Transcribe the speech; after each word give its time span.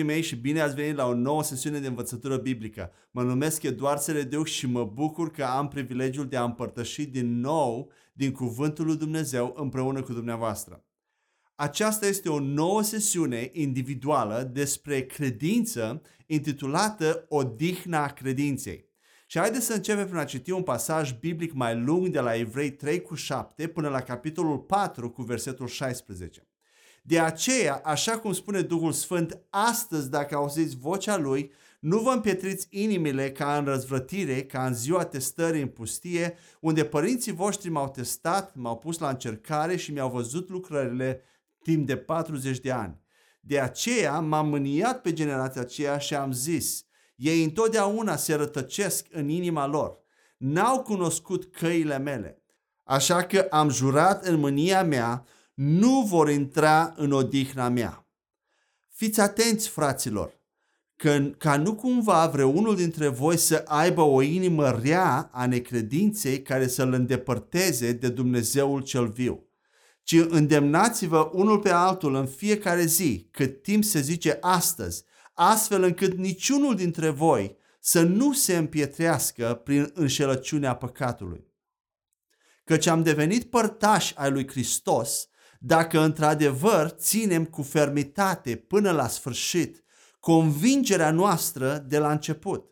dragii 0.00 0.14
mei, 0.14 0.22
și 0.22 0.36
bine 0.36 0.60
ați 0.60 0.74
venit 0.74 0.96
la 0.96 1.06
o 1.06 1.14
nouă 1.14 1.42
sesiune 1.42 1.78
de 1.78 1.86
învățătură 1.86 2.36
biblică. 2.36 2.92
Mă 3.10 3.22
numesc 3.22 3.62
Eduard 3.62 4.00
Seredeuc 4.00 4.46
și 4.46 4.66
mă 4.66 4.84
bucur 4.84 5.30
că 5.30 5.44
am 5.44 5.68
privilegiul 5.68 6.28
de 6.28 6.36
a 6.36 6.44
împărtăși 6.44 7.04
din 7.04 7.40
nou 7.40 7.90
din 8.12 8.32
Cuvântul 8.32 8.86
lui 8.86 8.96
Dumnezeu 8.96 9.54
împreună 9.56 10.02
cu 10.02 10.12
dumneavoastră. 10.12 10.84
Aceasta 11.54 12.06
este 12.06 12.28
o 12.28 12.38
nouă 12.38 12.82
sesiune 12.82 13.50
individuală 13.52 14.50
despre 14.52 15.06
credință 15.06 16.02
intitulată 16.26 17.26
Odihna 17.28 18.06
credinței. 18.06 18.88
Și 19.26 19.38
haideți 19.38 19.66
să 19.66 19.72
începem 19.74 20.04
prin 20.04 20.18
a 20.18 20.24
citi 20.24 20.50
un 20.50 20.62
pasaj 20.62 21.12
biblic 21.12 21.52
mai 21.52 21.80
lung 21.80 22.08
de 22.08 22.20
la 22.20 22.34
Evrei 22.34 22.70
3 22.70 23.02
cu 23.02 23.14
7 23.14 23.68
până 23.68 23.88
la 23.88 24.00
capitolul 24.00 24.58
4 24.58 25.10
cu 25.10 25.22
versetul 25.22 25.66
16. 25.66 26.49
De 27.02 27.20
aceea, 27.20 27.80
așa 27.84 28.18
cum 28.18 28.32
spune 28.32 28.60
Duhul 28.60 28.92
Sfânt, 28.92 29.38
astăzi, 29.50 30.10
dacă 30.10 30.34
auziți 30.34 30.76
vocea 30.76 31.16
Lui, 31.16 31.52
nu 31.80 31.98
vă 31.98 32.10
împietriți 32.10 32.66
inimile 32.70 33.32
ca 33.32 33.56
în 33.56 33.64
răzvrătire, 33.64 34.42
ca 34.42 34.66
în 34.66 34.74
ziua 34.74 35.04
testării 35.04 35.62
în 35.62 35.68
pustie, 35.68 36.34
unde 36.60 36.84
părinții 36.84 37.32
voștri 37.32 37.68
m-au 37.70 37.88
testat, 37.88 38.54
m-au 38.54 38.78
pus 38.78 38.98
la 38.98 39.08
încercare 39.08 39.76
și 39.76 39.92
mi-au 39.92 40.10
văzut 40.10 40.48
lucrările 40.48 41.22
timp 41.62 41.86
de 41.86 41.96
40 41.96 42.58
de 42.58 42.70
ani. 42.70 43.00
De 43.40 43.60
aceea 43.60 44.20
m-am 44.20 44.48
mâniat 44.48 45.00
pe 45.00 45.12
generația 45.12 45.60
aceea 45.60 45.98
și 45.98 46.14
am 46.14 46.32
zis, 46.32 46.84
ei 47.16 47.44
întotdeauna 47.44 48.16
se 48.16 48.34
rătăcesc 48.34 49.06
în 49.10 49.28
inima 49.28 49.66
lor, 49.66 49.98
n-au 50.36 50.82
cunoscut 50.82 51.44
căile 51.44 51.98
mele. 51.98 52.42
Așa 52.84 53.22
că 53.22 53.46
am 53.50 53.68
jurat 53.68 54.24
în 54.24 54.38
mânia 54.38 54.84
mea 54.84 55.24
nu 55.62 56.00
vor 56.00 56.30
intra 56.30 56.94
în 56.96 57.12
odihna 57.12 57.68
mea. 57.68 58.06
Fiți 58.88 59.20
atenți, 59.20 59.68
fraților, 59.68 60.40
că, 60.96 61.30
ca 61.38 61.56
nu 61.56 61.74
cumva 61.74 62.26
vreunul 62.26 62.76
dintre 62.76 63.08
voi 63.08 63.36
să 63.36 63.62
aibă 63.66 64.00
o 64.00 64.22
inimă 64.22 64.70
rea 64.70 65.30
a 65.32 65.46
necredinței 65.46 66.42
care 66.42 66.66
să-l 66.66 66.92
îndepărteze 66.92 67.92
de 67.92 68.08
Dumnezeul 68.08 68.82
cel 68.82 69.08
viu, 69.08 69.48
ci 70.02 70.12
îndemnați-vă 70.28 71.30
unul 71.32 71.58
pe 71.58 71.70
altul 71.70 72.14
în 72.14 72.26
fiecare 72.26 72.84
zi, 72.84 73.28
cât 73.30 73.62
timp 73.62 73.84
se 73.84 74.00
zice 74.00 74.38
astăzi, 74.40 75.04
astfel 75.34 75.82
încât 75.82 76.16
niciunul 76.16 76.76
dintre 76.76 77.08
voi 77.08 77.56
să 77.80 78.02
nu 78.02 78.32
se 78.32 78.56
împietrească 78.56 79.60
prin 79.64 79.90
înșelăciunea 79.94 80.74
păcatului. 80.74 81.46
Căci 82.64 82.86
am 82.86 83.02
devenit 83.02 83.44
părtași 83.44 84.14
ai 84.16 84.30
lui 84.30 84.48
Hristos 84.48 85.28
dacă 85.62 86.00
într-adevăr 86.00 86.88
ținem 86.88 87.44
cu 87.44 87.62
fermitate 87.62 88.56
până 88.56 88.90
la 88.90 89.08
sfârșit 89.08 89.84
convingerea 90.20 91.10
noastră 91.10 91.84
de 91.88 91.98
la 91.98 92.10
început. 92.10 92.70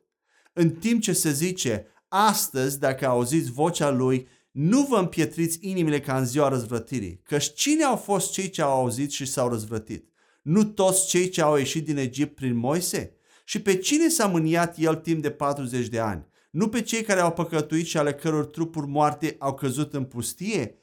În 0.52 0.70
timp 0.70 1.02
ce 1.02 1.12
se 1.12 1.30
zice, 1.30 1.86
astăzi, 2.08 2.78
dacă 2.78 3.06
auziți 3.06 3.50
vocea 3.50 3.90
lui, 3.90 4.28
nu 4.50 4.82
vă 4.82 4.96
împietriți 4.96 5.58
inimile 5.60 6.00
ca 6.00 6.18
în 6.18 6.26
ziua 6.26 6.48
răzvrătirii, 6.48 7.20
căci 7.24 7.52
cine 7.54 7.84
au 7.84 7.96
fost 7.96 8.32
cei 8.32 8.50
ce 8.50 8.62
au 8.62 8.80
auzit 8.80 9.10
și 9.10 9.26
s-au 9.26 9.48
răzvrătit? 9.48 10.08
Nu 10.42 10.64
toți 10.64 11.06
cei 11.06 11.28
ce 11.28 11.42
au 11.42 11.56
ieșit 11.56 11.84
din 11.84 11.96
Egipt 11.96 12.34
prin 12.34 12.56
Moise? 12.56 13.16
Și 13.44 13.62
pe 13.62 13.76
cine 13.76 14.08
s-a 14.08 14.26
mâniat 14.26 14.78
el 14.78 14.94
timp 14.94 15.22
de 15.22 15.30
40 15.30 15.86
de 15.88 15.98
ani? 15.98 16.26
Nu 16.50 16.68
pe 16.68 16.82
cei 16.82 17.02
care 17.02 17.20
au 17.20 17.32
păcătuit 17.32 17.86
și 17.86 17.98
ale 17.98 18.14
căror 18.14 18.46
trupuri 18.46 18.86
moarte 18.86 19.36
au 19.38 19.54
căzut 19.54 19.94
în 19.94 20.04
pustie? 20.04 20.78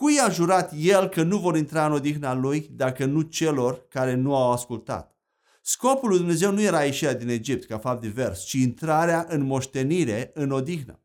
Cui 0.00 0.18
a 0.18 0.30
jurat 0.30 0.72
el 0.76 1.08
că 1.08 1.22
nu 1.22 1.38
vor 1.38 1.56
intra 1.56 1.86
în 1.86 1.92
odihna 1.92 2.34
lui 2.34 2.70
dacă 2.72 3.04
nu 3.04 3.20
celor 3.20 3.86
care 3.88 4.14
nu 4.14 4.36
au 4.36 4.52
ascultat? 4.52 5.16
Scopul 5.62 6.08
lui 6.08 6.18
Dumnezeu 6.18 6.52
nu 6.52 6.60
era 6.60 6.84
ieșirea 6.84 7.14
din 7.14 7.28
Egipt 7.28 7.64
ca 7.64 7.78
fapt 7.78 8.00
divers, 8.00 8.44
ci 8.44 8.52
intrarea 8.52 9.26
în 9.28 9.42
moștenire, 9.42 10.30
în 10.34 10.50
odihnă. 10.50 11.00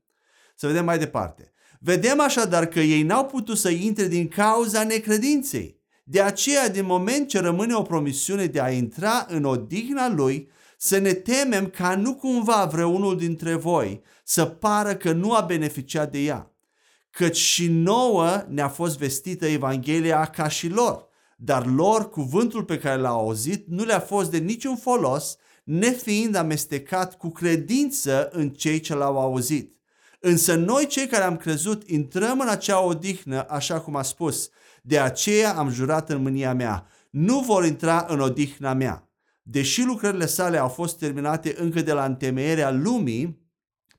Să 0.55 0.67
vedem 0.67 0.85
mai 0.85 0.97
departe. 0.97 1.51
Vedem 1.79 2.19
așadar 2.19 2.65
că 2.65 2.79
ei 2.79 3.03
n-au 3.03 3.25
putut 3.25 3.57
să 3.57 3.69
intre 3.69 4.07
din 4.07 4.27
cauza 4.27 4.83
necredinței. 4.83 5.79
De 6.03 6.21
aceea, 6.21 6.69
din 6.69 6.85
moment 6.85 7.27
ce 7.27 7.39
rămâne 7.39 7.73
o 7.73 7.81
promisiune 7.81 8.45
de 8.45 8.61
a 8.61 8.69
intra 8.69 9.25
în 9.29 9.43
odihna 9.43 10.09
lui, 10.09 10.49
să 10.77 10.97
ne 10.97 11.13
temem 11.13 11.67
ca 11.67 11.95
nu 11.95 12.15
cumva 12.15 12.65
vreunul 12.65 13.17
dintre 13.17 13.55
voi 13.55 14.01
să 14.23 14.45
pară 14.45 14.95
că 14.95 15.11
nu 15.11 15.33
a 15.33 15.41
beneficiat 15.41 16.11
de 16.11 16.19
ea 16.19 16.54
căci 17.15 17.37
și 17.37 17.67
nouă 17.67 18.43
ne-a 18.47 18.67
fost 18.67 18.97
vestită 18.97 19.45
Evanghelia 19.45 20.25
ca 20.25 20.47
și 20.47 20.67
lor, 20.67 21.07
dar 21.37 21.65
lor 21.65 22.09
cuvântul 22.09 22.63
pe 22.63 22.77
care 22.77 23.01
l-au 23.01 23.19
auzit 23.19 23.67
nu 23.67 23.83
le-a 23.83 23.99
fost 23.99 24.31
de 24.31 24.37
niciun 24.37 24.75
folos, 24.75 25.37
nefiind 25.63 26.35
amestecat 26.35 27.17
cu 27.17 27.29
credință 27.29 28.29
în 28.31 28.49
cei 28.49 28.79
ce 28.79 28.95
l-au 28.95 29.19
auzit. 29.19 29.75
Însă 30.19 30.55
noi 30.55 30.87
cei 30.87 31.07
care 31.07 31.23
am 31.23 31.37
crezut 31.37 31.89
intrăm 31.89 32.39
în 32.39 32.47
acea 32.47 32.83
odihnă, 32.83 33.45
așa 33.49 33.79
cum 33.79 33.95
a 33.95 34.01
spus, 34.01 34.49
de 34.81 34.99
aceea 34.99 35.53
am 35.53 35.69
jurat 35.69 36.09
în 36.09 36.21
mânia 36.21 36.53
mea, 36.53 36.87
nu 37.09 37.39
vor 37.39 37.65
intra 37.65 38.05
în 38.09 38.19
odihna 38.19 38.73
mea. 38.73 39.09
Deși 39.41 39.83
lucrările 39.83 40.25
sale 40.25 40.57
au 40.57 40.67
fost 40.67 40.97
terminate 40.97 41.55
încă 41.57 41.81
de 41.81 41.91
la 41.91 42.05
întemeierea 42.05 42.71
lumii, 42.71 43.43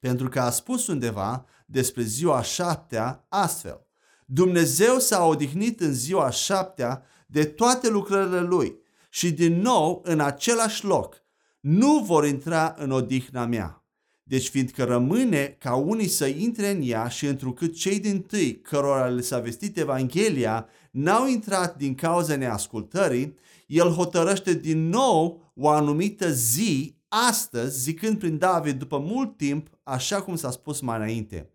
pentru 0.00 0.28
că 0.28 0.40
a 0.40 0.50
spus 0.50 0.86
undeva, 0.86 1.46
despre 1.66 2.02
ziua 2.02 2.42
șaptea 2.42 3.26
astfel. 3.28 3.86
Dumnezeu 4.26 4.98
s-a 4.98 5.24
odihnit 5.24 5.80
în 5.80 5.92
ziua 5.92 6.30
șaptea 6.30 7.02
de 7.26 7.44
toate 7.44 7.88
lucrările 7.88 8.40
lui 8.40 8.76
și 9.08 9.32
din 9.32 9.60
nou 9.60 10.02
în 10.04 10.20
același 10.20 10.84
loc 10.84 11.24
nu 11.60 11.98
vor 11.98 12.26
intra 12.26 12.74
în 12.78 12.90
odihna 12.90 13.46
mea. 13.46 13.80
Deci 14.22 14.48
fiindcă 14.48 14.84
rămâne 14.84 15.56
ca 15.58 15.74
unii 15.74 16.08
să 16.08 16.26
intre 16.26 16.70
în 16.70 16.80
ea 16.84 17.08
și 17.08 17.26
întrucât 17.26 17.74
cei 17.74 18.00
din 18.00 18.22
tâi 18.22 18.60
cărora 18.60 19.06
le 19.06 19.20
s-a 19.20 19.38
vestit 19.38 19.78
Evanghelia 19.78 20.68
n-au 20.90 21.26
intrat 21.26 21.76
din 21.76 21.94
cauza 21.94 22.36
neascultării, 22.36 23.34
el 23.66 23.88
hotărăște 23.88 24.54
din 24.54 24.88
nou 24.88 25.52
o 25.54 25.68
anumită 25.68 26.30
zi 26.30 26.96
astăzi, 27.08 27.80
zicând 27.80 28.18
prin 28.18 28.38
David 28.38 28.78
după 28.78 28.98
mult 28.98 29.36
timp, 29.36 29.68
așa 29.82 30.22
cum 30.22 30.36
s-a 30.36 30.50
spus 30.50 30.80
mai 30.80 30.96
înainte. 30.96 31.50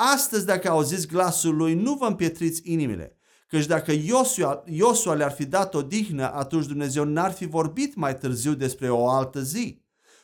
Astăzi, 0.00 0.46
dacă 0.46 0.68
auziți 0.68 1.06
glasul 1.06 1.56
lui, 1.56 1.74
nu 1.74 1.94
vă 1.94 2.06
împietriți 2.06 2.60
inimile. 2.64 3.16
Căci 3.48 3.66
dacă 3.66 3.92
Iosua, 3.92 4.62
Iosua 4.66 5.14
le-ar 5.14 5.30
fi 5.30 5.44
dat 5.46 5.74
o 5.74 5.82
dihnă, 5.82 6.32
atunci 6.34 6.66
Dumnezeu 6.66 7.04
n-ar 7.04 7.32
fi 7.32 7.46
vorbit 7.46 7.94
mai 7.94 8.16
târziu 8.16 8.54
despre 8.54 8.90
o 8.90 9.08
altă 9.08 9.40
zi. 9.42 9.82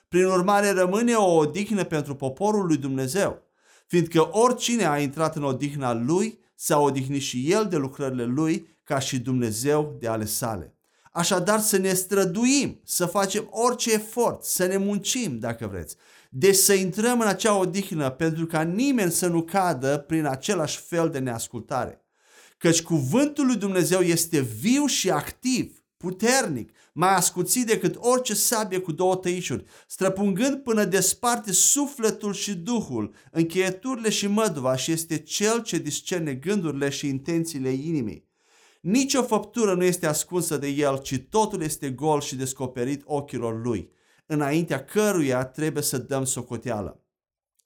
Prin 0.09 0.25
urmare, 0.25 0.71
rămâne 0.71 1.15
o 1.15 1.35
odihnă 1.35 1.85
pentru 1.85 2.15
poporul 2.15 2.67
lui 2.67 2.77
Dumnezeu, 2.77 3.43
fiindcă 3.87 4.29
oricine 4.33 4.87
a 4.87 4.99
intrat 4.99 5.37
în 5.37 5.43
odihna 5.43 5.93
lui, 5.93 6.39
s-a 6.55 6.79
odihnit 6.79 7.23
și 7.23 7.53
el 7.53 7.67
de 7.67 7.77
lucrările 7.77 8.25
lui, 8.25 8.69
ca 8.85 8.99
și 8.99 9.19
Dumnezeu 9.19 9.97
de 10.01 10.09
ale 10.09 10.25
sale. 10.25 10.75
Așadar 11.13 11.61
să 11.61 11.77
ne 11.77 11.95
străduim, 11.95 12.81
să 12.85 13.07
facem 13.07 13.49
orice 13.51 13.93
efort, 13.93 14.43
să 14.43 14.67
ne 14.67 14.77
muncim, 14.77 15.39
dacă 15.39 15.67
vreți, 15.67 15.97
deci 16.37 16.55
să 16.55 16.73
intrăm 16.73 17.21
în 17.21 17.27
acea 17.27 17.59
odihnă 17.59 18.11
pentru 18.11 18.47
ca 18.47 18.63
nimeni 18.63 19.13
să 19.13 19.27
nu 19.27 19.43
cadă 19.43 19.99
prin 19.99 20.25
același 20.25 20.79
fel 20.79 21.11
de 21.11 21.19
neascultare. 21.19 22.05
Căci 22.59 22.83
cuvântul 22.83 23.47
lui 23.47 23.57
Dumnezeu 23.57 24.01
este 24.01 24.41
viu 24.41 24.87
și 24.87 25.11
activ, 25.11 25.85
puternic, 25.97 26.71
mai 26.93 27.15
ascuțit 27.15 27.67
decât 27.67 27.97
orice 27.99 28.35
sabie 28.35 28.79
cu 28.79 28.93
două 28.93 29.17
tăișuri, 29.17 29.65
străpungând 29.87 30.57
până 30.57 30.85
desparte 30.85 31.53
sufletul 31.53 32.33
și 32.33 32.55
duhul, 32.55 33.15
încheieturile 33.31 34.11
și 34.11 34.27
măduva 34.27 34.77
și 34.77 34.93
este 34.93 35.19
cel 35.19 35.63
ce 35.63 35.79
discerne 35.79 36.35
gândurile 36.35 36.89
și 36.89 37.09
intențiile 37.09 37.71
inimii. 37.71 38.29
Nici 38.81 39.15
o 39.15 39.23
făptură 39.23 39.75
nu 39.75 39.85
este 39.85 40.07
ascunsă 40.07 40.57
de 40.57 40.69
el, 40.69 40.99
ci 40.99 41.19
totul 41.31 41.63
este 41.63 41.91
gol 41.91 42.21
și 42.21 42.37
descoperit 42.37 43.03
ochilor 43.05 43.63
lui 43.63 43.93
înaintea 44.27 44.85
căruia 44.85 45.45
trebuie 45.45 45.83
să 45.83 45.99
dăm 45.99 46.25
socoteală. 46.25 47.05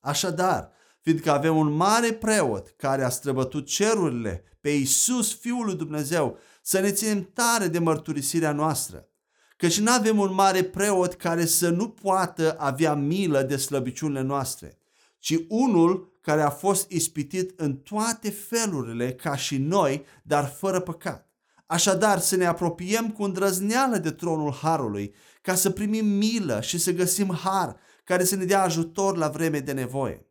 Așadar, 0.01 0.71
fiindcă 1.01 1.31
avem 1.31 1.57
un 1.57 1.73
mare 1.73 2.13
preot 2.13 2.75
care 2.77 3.05
a 3.05 3.09
străbătut 3.09 3.67
cerurile 3.67 4.43
pe 4.61 4.69
Iisus, 4.71 5.39
Fiul 5.39 5.65
lui 5.65 5.75
Dumnezeu, 5.75 6.39
să 6.63 6.81
ne 6.81 6.91
ținem 6.91 7.31
tare 7.33 7.67
de 7.67 7.79
mărturisirea 7.79 8.53
noastră. 8.53 9.09
Căci 9.57 9.81
nu 9.81 9.93
avem 9.93 10.19
un 10.19 10.35
mare 10.35 10.65
preot 10.65 11.15
care 11.15 11.45
să 11.45 11.69
nu 11.69 11.89
poată 11.89 12.57
avea 12.59 12.95
milă 12.95 13.43
de 13.43 13.57
slăbiciunile 13.57 14.21
noastre, 14.21 14.79
ci 15.19 15.35
unul 15.49 16.19
care 16.21 16.43
a 16.43 16.51
fost 16.51 16.91
ispitit 16.91 17.61
în 17.61 17.77
toate 17.77 18.31
felurile 18.31 19.13
ca 19.13 19.37
și 19.37 19.59
noi, 19.59 20.05
dar 20.23 20.47
fără 20.47 20.81
păcat. 20.81 21.31
Așadar, 21.67 22.19
să 22.19 22.37
ne 22.37 22.47
apropiem 22.47 23.11
cu 23.11 23.23
îndrăzneală 23.23 23.97
de 23.97 24.11
tronul 24.11 24.53
Harului, 24.53 25.15
ca 25.49 25.55
să 25.55 25.71
primim 25.71 26.07
milă 26.07 26.61
și 26.61 26.79
să 26.79 26.93
găsim 26.93 27.39
har 27.43 27.77
care 28.05 28.25
să 28.25 28.37
ne 28.37 28.45
dea 28.45 28.63
ajutor 28.63 29.17
la 29.17 29.29
vreme 29.29 29.59
de 29.59 29.73
nevoie. 29.73 30.27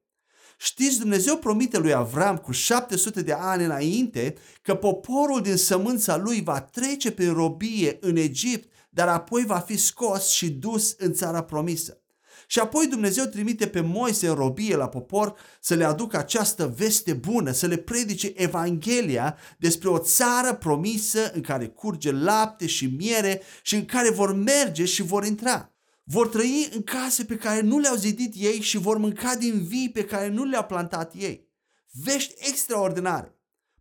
Știți, 0.57 0.99
Dumnezeu 0.99 1.37
promite 1.37 1.77
lui 1.77 1.93
Avram 1.93 2.37
cu 2.37 2.51
700 2.51 3.21
de 3.21 3.33
ani 3.33 3.63
înainte 3.63 4.35
că 4.61 4.75
poporul 4.75 5.41
din 5.41 5.55
sămânța 5.55 6.17
lui 6.17 6.41
va 6.41 6.61
trece 6.61 7.11
prin 7.11 7.33
robie 7.33 7.97
în 8.01 8.15
Egipt, 8.15 8.71
dar 8.89 9.07
apoi 9.07 9.43
va 9.45 9.59
fi 9.59 9.77
scos 9.77 10.29
și 10.29 10.49
dus 10.49 10.95
în 10.97 11.13
țara 11.13 11.43
promisă. 11.43 12.01
Și 12.49 12.59
apoi 12.59 12.87
Dumnezeu 12.87 13.25
trimite 13.25 13.67
pe 13.67 13.81
Moise 13.81 14.27
în 14.27 14.33
robie 14.33 14.75
la 14.75 14.87
popor 14.87 15.35
să 15.61 15.75
le 15.75 15.83
aducă 15.83 16.17
această 16.17 16.73
veste 16.77 17.13
bună, 17.13 17.51
să 17.51 17.67
le 17.67 17.77
predice 17.77 18.33
Evanghelia 18.35 19.37
despre 19.57 19.89
o 19.89 19.97
țară 19.97 20.53
promisă 20.53 21.31
în 21.33 21.41
care 21.41 21.67
curge 21.67 22.11
lapte 22.11 22.67
și 22.67 22.85
miere 22.85 23.41
și 23.61 23.75
în 23.75 23.85
care 23.85 24.09
vor 24.09 24.33
merge 24.33 24.85
și 24.85 25.01
vor 25.01 25.25
intra. 25.25 25.71
Vor 26.03 26.27
trăi 26.27 26.69
în 26.73 26.83
case 26.83 27.23
pe 27.23 27.35
care 27.35 27.61
nu 27.61 27.79
le-au 27.79 27.95
zidit 27.95 28.33
ei 28.35 28.61
și 28.61 28.77
vor 28.77 28.97
mânca 28.97 29.35
din 29.35 29.63
vii 29.63 29.91
pe 29.91 30.03
care 30.03 30.27
nu 30.27 30.43
le-au 30.43 30.63
plantat 30.63 31.13
ei. 31.15 31.47
Vești 31.91 32.33
extraordinare. 32.37 33.35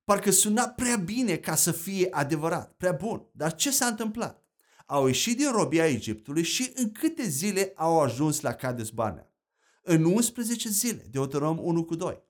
Parcă 0.05 0.31
suna 0.31 0.69
prea 0.69 0.97
bine 0.97 1.37
ca 1.37 1.55
să 1.55 1.73
fie 1.73 2.09
adevărat, 2.11 2.75
prea 2.77 2.93
bun. 2.93 3.29
Dar 3.33 3.55
ce 3.55 3.71
s-a 3.71 3.87
întâmplat? 3.87 4.46
Au 4.87 5.07
ieșit 5.07 5.37
din 5.37 5.51
robia 5.51 5.87
Egiptului 5.87 6.43
și 6.43 6.73
în 6.75 6.93
câte 6.93 7.29
zile 7.29 7.73
au 7.75 8.01
ajuns 8.01 8.41
la 8.41 8.53
Cades 8.53 8.91
Barnea? 8.91 9.31
În 9.83 10.05
11 10.05 10.69
zile, 10.69 11.07
Deuteronom 11.11 11.59
1 11.67 11.85
cu 11.85 11.95
2. 11.95 12.23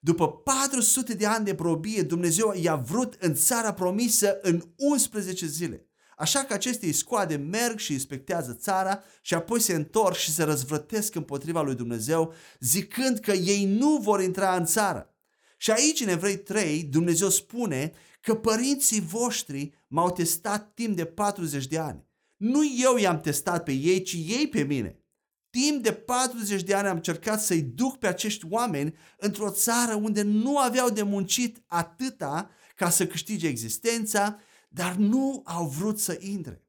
După 0.00 0.28
400 0.30 1.14
de 1.14 1.26
ani 1.26 1.44
de 1.44 1.54
probie, 1.54 2.02
Dumnezeu 2.02 2.54
i-a 2.56 2.76
vrut 2.76 3.16
în 3.20 3.34
țara 3.34 3.72
promisă 3.72 4.38
în 4.42 4.62
11 4.76 5.46
zile. 5.46 5.86
Așa 6.16 6.44
că 6.44 6.52
aceste 6.52 6.86
iscoade 6.86 7.36
merg 7.36 7.78
și 7.78 7.92
inspectează 7.92 8.52
țara 8.52 9.02
și 9.20 9.34
apoi 9.34 9.60
se 9.60 9.74
întorc 9.74 10.16
și 10.16 10.32
se 10.32 10.42
răzvrătesc 10.42 11.14
împotriva 11.14 11.62
lui 11.62 11.74
Dumnezeu, 11.74 12.34
zicând 12.60 13.18
că 13.18 13.32
ei 13.32 13.64
nu 13.64 13.96
vor 13.96 14.22
intra 14.22 14.56
în 14.56 14.64
țară. 14.64 15.14
Și 15.56 15.70
aici, 15.70 16.00
în 16.00 16.08
Evrei 16.08 16.38
3, 16.38 16.82
Dumnezeu 16.82 17.28
spune 17.28 17.92
că 18.20 18.34
părinții 18.34 19.00
voștri 19.00 19.77
m-au 19.88 20.12
testat 20.12 20.74
timp 20.74 20.96
de 20.96 21.04
40 21.04 21.66
de 21.66 21.78
ani. 21.78 22.06
Nu 22.36 22.60
eu 22.78 22.96
i-am 22.96 23.20
testat 23.20 23.62
pe 23.62 23.72
ei, 23.72 24.02
ci 24.02 24.12
ei 24.12 24.48
pe 24.50 24.62
mine. 24.62 25.02
Timp 25.50 25.82
de 25.82 25.92
40 25.92 26.62
de 26.62 26.74
ani 26.74 26.88
am 26.88 26.96
încercat 26.96 27.42
să-i 27.42 27.62
duc 27.62 27.98
pe 27.98 28.06
acești 28.06 28.46
oameni 28.50 28.94
într-o 29.16 29.50
țară 29.50 29.94
unde 29.94 30.22
nu 30.22 30.58
aveau 30.58 30.90
de 30.90 31.02
muncit 31.02 31.62
atâta 31.66 32.50
ca 32.74 32.90
să 32.90 33.06
câștige 33.06 33.46
existența 33.46 34.38
dar 34.68 34.94
nu 34.94 35.42
au 35.44 35.66
vrut 35.66 35.98
să 35.98 36.16
intre. 36.20 36.62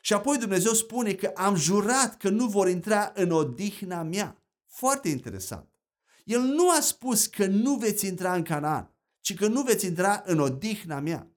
Și 0.00 0.12
apoi 0.12 0.38
Dumnezeu 0.38 0.72
spune 0.72 1.12
că 1.12 1.32
am 1.34 1.54
jurat 1.54 2.16
că 2.16 2.28
nu 2.28 2.46
vor 2.46 2.68
intra 2.68 3.12
în 3.14 3.30
odihna 3.30 4.02
mea. 4.02 4.42
Foarte 4.66 5.08
interesant. 5.08 5.68
El 6.24 6.40
nu 6.40 6.70
a 6.70 6.80
spus 6.80 7.26
că 7.26 7.46
nu 7.46 7.74
veți 7.74 8.06
intra 8.06 8.34
în 8.34 8.42
Canaan, 8.42 8.94
ci 9.20 9.34
că 9.34 9.46
nu 9.46 9.62
veți 9.62 9.86
intra 9.86 10.22
în 10.26 10.38
odihna 10.38 11.00
mea. 11.00 11.30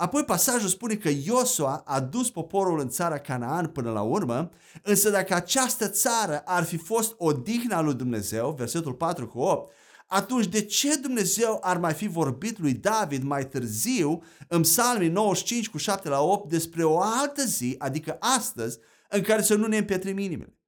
Apoi 0.00 0.24
pasajul 0.24 0.68
spune 0.68 0.94
că 0.94 1.08
Iosua 1.08 1.82
a 1.86 2.00
dus 2.00 2.30
poporul 2.30 2.80
în 2.80 2.88
țara 2.88 3.18
Canaan 3.18 3.66
până 3.66 3.90
la 3.90 4.02
urmă, 4.02 4.50
însă 4.82 5.10
dacă 5.10 5.34
această 5.34 5.88
țară 5.88 6.42
ar 6.44 6.64
fi 6.64 6.76
fost 6.76 7.14
odihna 7.16 7.80
lui 7.80 7.94
Dumnezeu, 7.94 8.54
versetul 8.58 8.92
4 8.92 9.26
cu 9.26 9.38
8, 9.38 9.72
atunci 10.06 10.46
de 10.46 10.62
ce 10.64 10.96
Dumnezeu 10.96 11.58
ar 11.62 11.78
mai 11.78 11.92
fi 11.92 12.06
vorbit 12.06 12.58
lui 12.58 12.72
David 12.72 13.22
mai 13.22 13.48
târziu 13.48 14.22
în 14.48 14.60
psalmii 14.60 15.08
95 15.08 15.68
cu 15.68 15.78
7 15.78 16.08
la 16.08 16.20
8 16.20 16.48
despre 16.48 16.84
o 16.84 17.00
altă 17.00 17.44
zi, 17.44 17.74
adică 17.78 18.16
astăzi, 18.20 18.78
în 19.08 19.22
care 19.22 19.42
să 19.42 19.54
nu 19.54 19.66
ne 19.66 19.76
împietrim 19.76 20.18
inimile? 20.18 20.58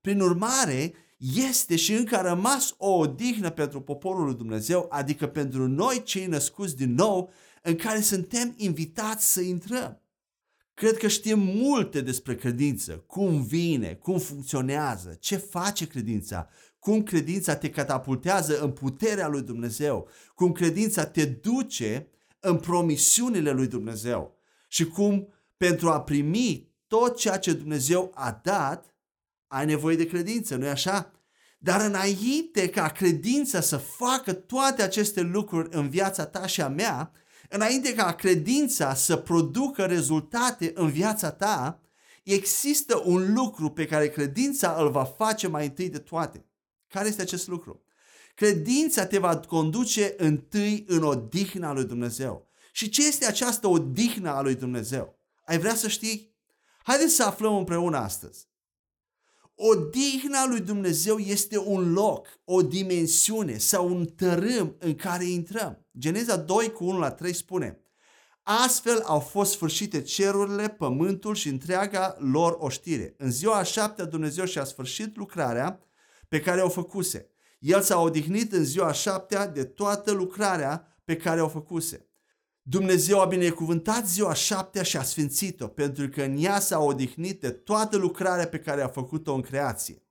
Prin 0.00 0.20
urmare, 0.20 0.94
este 1.36 1.76
și 1.76 1.92
încă 1.92 2.16
a 2.16 2.22
rămas 2.22 2.74
o 2.76 2.90
odihnă 2.90 3.50
pentru 3.50 3.80
poporul 3.80 4.24
lui 4.24 4.34
Dumnezeu, 4.34 4.86
adică 4.90 5.26
pentru 5.26 5.68
noi 5.68 6.02
cei 6.02 6.26
născuți 6.26 6.76
din 6.76 6.94
nou, 6.94 7.30
în 7.60 7.76
care 7.76 8.00
suntem 8.00 8.54
invitați 8.56 9.32
să 9.32 9.40
intrăm. 9.40 10.02
Cred 10.74 10.96
că 10.96 11.08
știm 11.08 11.38
multe 11.38 12.00
despre 12.00 12.34
credință, 12.34 12.92
cum 12.92 13.42
vine, 13.42 13.94
cum 13.94 14.18
funcționează, 14.18 15.16
ce 15.20 15.36
face 15.36 15.86
credința, 15.86 16.48
cum 16.78 17.02
credința 17.02 17.56
te 17.56 17.70
catapultează 17.70 18.60
în 18.60 18.70
puterea 18.70 19.28
lui 19.28 19.42
Dumnezeu, 19.42 20.08
cum 20.34 20.52
credința 20.52 21.06
te 21.06 21.24
duce 21.24 22.08
în 22.40 22.58
promisiunile 22.58 23.50
lui 23.50 23.66
Dumnezeu 23.66 24.38
și 24.68 24.84
cum 24.84 25.32
pentru 25.56 25.88
a 25.88 26.00
primi 26.00 26.68
tot 26.86 27.16
ceea 27.16 27.38
ce 27.38 27.52
Dumnezeu 27.52 28.10
a 28.14 28.40
dat, 28.42 28.94
ai 29.46 29.66
nevoie 29.66 29.96
de 29.96 30.06
credință, 30.06 30.56
nu-i 30.56 30.68
așa? 30.68 31.12
Dar 31.58 31.80
înainte 31.80 32.68
ca 32.68 32.88
credința 32.88 33.60
să 33.60 33.76
facă 33.76 34.32
toate 34.32 34.82
aceste 34.82 35.20
lucruri 35.20 35.68
în 35.76 35.88
viața 35.88 36.26
ta 36.26 36.46
și 36.46 36.60
a 36.60 36.68
mea, 36.68 37.12
înainte 37.52 37.94
ca 37.94 38.12
credința 38.12 38.94
să 38.94 39.16
producă 39.16 39.84
rezultate 39.84 40.72
în 40.74 40.90
viața 40.90 41.30
ta, 41.30 41.80
există 42.22 43.02
un 43.04 43.32
lucru 43.34 43.70
pe 43.70 43.86
care 43.86 44.08
credința 44.08 44.74
îl 44.78 44.90
va 44.90 45.04
face 45.04 45.48
mai 45.48 45.64
întâi 45.66 45.88
de 45.88 45.98
toate. 45.98 46.44
Care 46.88 47.08
este 47.08 47.22
acest 47.22 47.46
lucru? 47.46 47.82
Credința 48.34 49.06
te 49.06 49.18
va 49.18 49.38
conduce 49.38 50.14
întâi 50.16 50.84
în 50.88 51.02
odihna 51.02 51.72
lui 51.72 51.84
Dumnezeu. 51.84 52.48
Și 52.72 52.88
ce 52.88 53.06
este 53.06 53.26
această 53.26 53.66
odihnă 53.66 54.30
a 54.30 54.40
lui 54.40 54.54
Dumnezeu? 54.54 55.18
Ai 55.44 55.58
vrea 55.58 55.74
să 55.74 55.88
știi? 55.88 56.34
Haideți 56.82 57.14
să 57.14 57.24
aflăm 57.24 57.56
împreună 57.56 57.96
astăzi. 57.96 58.48
Odihna 59.62 60.46
lui 60.46 60.60
Dumnezeu 60.60 61.18
este 61.18 61.58
un 61.58 61.92
loc, 61.92 62.26
o 62.44 62.62
dimensiune 62.62 63.58
sau 63.58 63.94
un 63.94 64.06
tărâm 64.06 64.76
în 64.78 64.94
care 64.94 65.24
intrăm. 65.24 65.86
Geneza 65.98 66.36
2 66.36 66.72
cu 66.72 66.84
1 66.84 66.98
la 66.98 67.10
3 67.10 67.32
spune 67.32 67.84
Astfel 68.42 69.02
au 69.04 69.20
fost 69.20 69.52
sfârșite 69.52 70.02
cerurile, 70.02 70.68
pământul 70.68 71.34
și 71.34 71.48
întreaga 71.48 72.16
lor 72.18 72.56
oștire. 72.58 73.14
În 73.18 73.30
ziua 73.30 73.56
a 73.56 73.62
șaptea 73.62 74.04
Dumnezeu 74.04 74.44
și-a 74.44 74.64
sfârșit 74.64 75.16
lucrarea 75.16 75.80
pe 76.28 76.40
care 76.40 76.60
o 76.60 76.68
făcuse. 76.68 77.30
El 77.58 77.80
s-a 77.80 78.00
odihnit 78.00 78.52
în 78.52 78.64
ziua 78.64 78.92
șaptea 78.92 79.46
de 79.46 79.64
toată 79.64 80.10
lucrarea 80.10 81.00
pe 81.04 81.16
care 81.16 81.42
o 81.42 81.48
făcuse. 81.48 82.09
Dumnezeu 82.62 83.20
a 83.20 83.24
binecuvântat 83.24 84.08
ziua 84.08 84.34
șaptea 84.34 84.82
și 84.82 84.96
a 84.96 85.02
sfințit-o, 85.02 85.66
pentru 85.66 86.08
că 86.08 86.22
în 86.22 86.36
ea 86.38 86.60
s-a 86.60 86.78
odihnit 86.78 87.40
de 87.40 87.50
toată 87.50 87.96
lucrarea 87.96 88.48
pe 88.48 88.58
care 88.58 88.82
a 88.82 88.88
făcut-o 88.88 89.34
în 89.34 89.40
creație. 89.40 90.02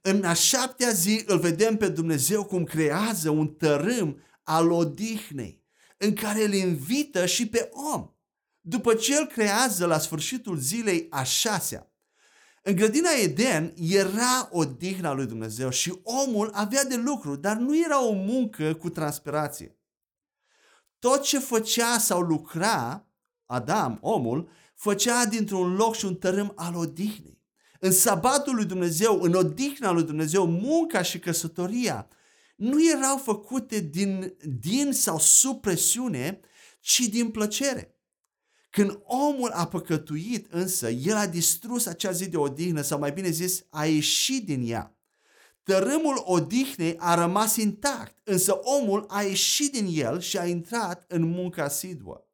În 0.00 0.24
a 0.24 0.32
șaptea 0.32 0.90
zi 0.90 1.22
îl 1.26 1.38
vedem 1.38 1.76
pe 1.76 1.88
Dumnezeu 1.88 2.44
cum 2.44 2.64
creează 2.64 3.30
un 3.30 3.48
tărâm 3.48 4.22
al 4.42 4.70
odihnei, 4.70 5.64
în 5.96 6.14
care 6.14 6.44
îl 6.44 6.52
invită 6.52 7.26
și 7.26 7.48
pe 7.48 7.70
om. 7.94 8.10
După 8.60 8.94
ce 8.94 9.16
îl 9.16 9.26
creează 9.26 9.86
la 9.86 9.98
sfârșitul 9.98 10.56
zilei 10.56 11.06
a 11.10 11.22
șasea, 11.22 11.90
în 12.62 12.74
grădina 12.74 13.10
Eden 13.22 13.74
era 13.76 14.48
o 14.50 14.64
dihna 14.64 15.12
lui 15.12 15.26
Dumnezeu 15.26 15.70
și 15.70 16.00
omul 16.02 16.50
avea 16.52 16.84
de 16.84 16.96
lucru, 16.96 17.36
dar 17.36 17.56
nu 17.56 17.78
era 17.78 18.06
o 18.06 18.12
muncă 18.12 18.74
cu 18.74 18.90
transpirație. 18.90 19.75
Tot 21.06 21.22
ce 21.22 21.38
făcea 21.38 21.98
sau 21.98 22.20
lucra, 22.20 23.06
Adam, 23.44 23.98
omul, 24.00 24.48
făcea 24.74 25.26
dintr-un 25.26 25.74
loc 25.74 25.94
și 25.96 26.04
un 26.04 26.14
tărâm 26.14 26.52
al 26.56 26.74
odihnei. 26.74 27.42
În 27.80 27.92
sabatul 27.92 28.54
lui 28.54 28.64
Dumnezeu, 28.64 29.20
în 29.20 29.34
odihna 29.34 29.90
lui 29.90 30.02
Dumnezeu, 30.02 30.46
munca 30.46 31.02
și 31.02 31.18
căsătoria 31.18 32.08
nu 32.56 32.90
erau 32.90 33.16
făcute 33.16 33.80
din, 33.80 34.36
din 34.60 34.92
sau 34.92 35.18
sub 35.18 35.60
presiune, 35.60 36.40
ci 36.80 36.98
din 36.98 37.30
plăcere. 37.30 37.96
Când 38.70 39.00
omul 39.04 39.50
a 39.50 39.66
păcătuit 39.66 40.52
însă, 40.52 40.90
el 40.90 41.16
a 41.16 41.26
distrus 41.26 41.86
acea 41.86 42.10
zi 42.10 42.28
de 42.28 42.36
odihnă 42.36 42.80
sau 42.80 42.98
mai 42.98 43.12
bine 43.12 43.30
zis, 43.30 43.64
a 43.70 43.84
ieșit 43.86 44.44
din 44.44 44.70
ea. 44.70 44.95
Tărâmul 45.66 46.22
odihnei 46.24 46.96
a 46.98 47.14
rămas 47.14 47.56
intact, 47.56 48.18
însă 48.24 48.52
omul 48.52 49.04
a 49.08 49.22
ieșit 49.22 49.72
din 49.72 49.88
el 49.90 50.20
și 50.20 50.38
a 50.38 50.46
intrat 50.46 51.04
în 51.08 51.22
munca 51.22 51.64
asiduă. 51.64 52.26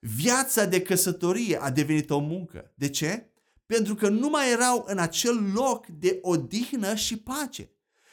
Viața 0.00 0.64
de 0.64 0.82
căsătorie 0.82 1.58
a 1.60 1.70
devenit 1.70 2.10
o 2.10 2.18
muncă. 2.18 2.72
De 2.74 2.88
ce? 2.88 3.30
Pentru 3.66 3.94
că 3.94 4.08
nu 4.08 4.28
mai 4.28 4.50
erau 4.50 4.84
în 4.86 4.98
acel 4.98 5.52
loc 5.54 5.86
de 5.86 6.18
odihnă 6.22 6.94
și 6.94 7.16
pace. 7.16 7.70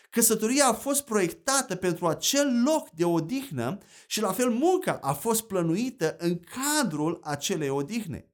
Căsătoria 0.09 0.67
a 0.67 0.73
fost 0.73 1.01
proiectată 1.01 1.75
pentru 1.75 2.07
acel 2.07 2.63
loc 2.65 2.89
de 2.89 3.05
odihnă 3.05 3.77
și 4.07 4.21
la 4.21 4.31
fel 4.31 4.50
munca 4.50 5.00
a 5.01 5.13
fost 5.13 5.41
plănuită 5.41 6.15
în 6.19 6.39
cadrul 6.39 7.19
acelei 7.23 7.69
odihne. 7.69 8.32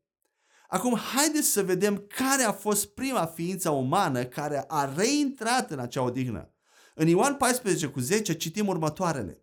Acum, 0.72 0.96
haideți 0.96 1.48
să 1.48 1.64
vedem 1.64 2.06
care 2.08 2.44
a 2.44 2.52
fost 2.52 2.88
prima 2.88 3.26
ființă 3.26 3.70
umană 3.70 4.26
care 4.26 4.66
a 4.68 4.94
reintrat 4.96 5.72
în 5.72 5.80
acea 5.80 6.02
odihnă. 6.02 6.54
În 6.96 7.08
Ioan 7.08 7.36
14 7.36 7.88
cu 7.88 8.00
10 8.00 8.34
citim 8.34 8.68
următoarele. 8.68 9.42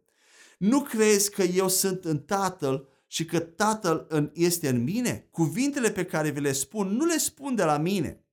Nu 0.58 0.80
crezi 0.80 1.30
că 1.30 1.42
eu 1.42 1.68
sunt 1.68 2.04
în 2.04 2.18
Tatăl 2.18 2.88
și 3.06 3.24
că 3.24 3.38
Tatăl 3.38 4.30
este 4.34 4.68
în 4.68 4.82
mine? 4.82 5.28
Cuvintele 5.30 5.90
pe 5.90 6.04
care 6.04 6.30
vi 6.30 6.40
le 6.40 6.52
spun 6.52 6.88
nu 6.88 7.04
le 7.04 7.18
spun 7.18 7.54
de 7.54 7.64
la 7.64 7.78
mine, 7.78 8.24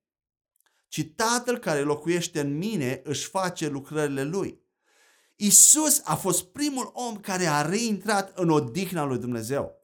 ci 0.87 1.13
Tatăl 1.15 1.57
care 1.57 1.79
locuiește 1.79 2.39
în 2.39 2.57
mine 2.57 3.01
își 3.03 3.27
face 3.27 3.67
lucrările 3.67 4.23
Lui. 4.23 4.61
Isus 5.35 6.01
a 6.03 6.15
fost 6.15 6.43
primul 6.43 6.91
om 6.93 7.15
care 7.15 7.45
a 7.45 7.61
reintrat 7.61 8.37
în 8.37 8.49
odihna 8.49 9.03
lui 9.03 9.17
Dumnezeu. 9.17 9.82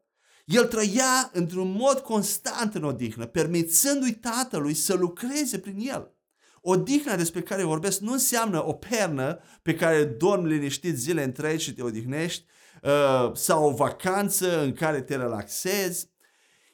El 0.49 0.65
trăia 0.65 1.29
într-un 1.33 1.71
mod 1.71 1.99
constant 1.99 2.75
în 2.75 2.83
odihnă, 2.83 3.25
permițându-i 3.25 4.13
tatălui 4.13 4.73
să 4.73 4.93
lucreze 4.93 5.59
prin 5.59 5.79
el. 5.79 6.13
Odihna 6.61 7.15
despre 7.15 7.41
care 7.41 7.63
vorbesc 7.63 7.99
nu 7.99 8.11
înseamnă 8.11 8.67
o 8.67 8.73
pernă 8.73 9.39
pe 9.61 9.75
care 9.75 10.03
dormi 10.03 10.47
liniștit 10.47 10.97
zile 10.97 11.23
întregi 11.23 11.63
și 11.63 11.73
te 11.73 11.81
odihnești 11.81 12.45
uh, 12.83 13.31
sau 13.33 13.65
o 13.65 13.73
vacanță 13.73 14.61
în 14.61 14.73
care 14.73 15.01
te 15.01 15.15
relaxezi. 15.15 16.09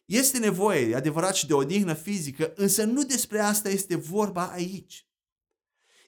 Este 0.06 0.38
nevoie, 0.38 0.96
adevărat, 0.96 1.36
și 1.36 1.48
de 1.48 1.54
odihnă 1.54 1.94
fizică, 1.94 2.54
însă 2.56 2.84
nu 2.84 3.04
despre 3.04 3.40
asta 3.40 3.70
este 3.70 3.96
vorba 3.96 4.44
aici. 4.44 5.08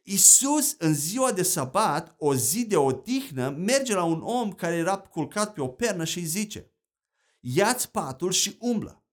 Isus, 0.04 0.76
în 0.78 0.94
ziua 0.94 1.32
de 1.32 1.44
sabat, 1.44 2.16
o 2.18 2.36
zi 2.36 2.66
de 2.66 2.78
odihnă, 2.78 3.50
merge 3.50 3.94
la 3.94 4.04
un 4.04 4.22
om 4.24 4.52
care 4.52 4.76
era 4.76 4.98
culcat 4.98 5.54
pe 5.54 5.62
o 5.62 5.68
pernă 5.68 6.04
și 6.04 6.18
îi 6.18 6.26
zice, 6.26 6.72
ia-ți 7.56 7.92
patul 7.92 8.32
și 8.32 8.56
umblă. 8.60 9.04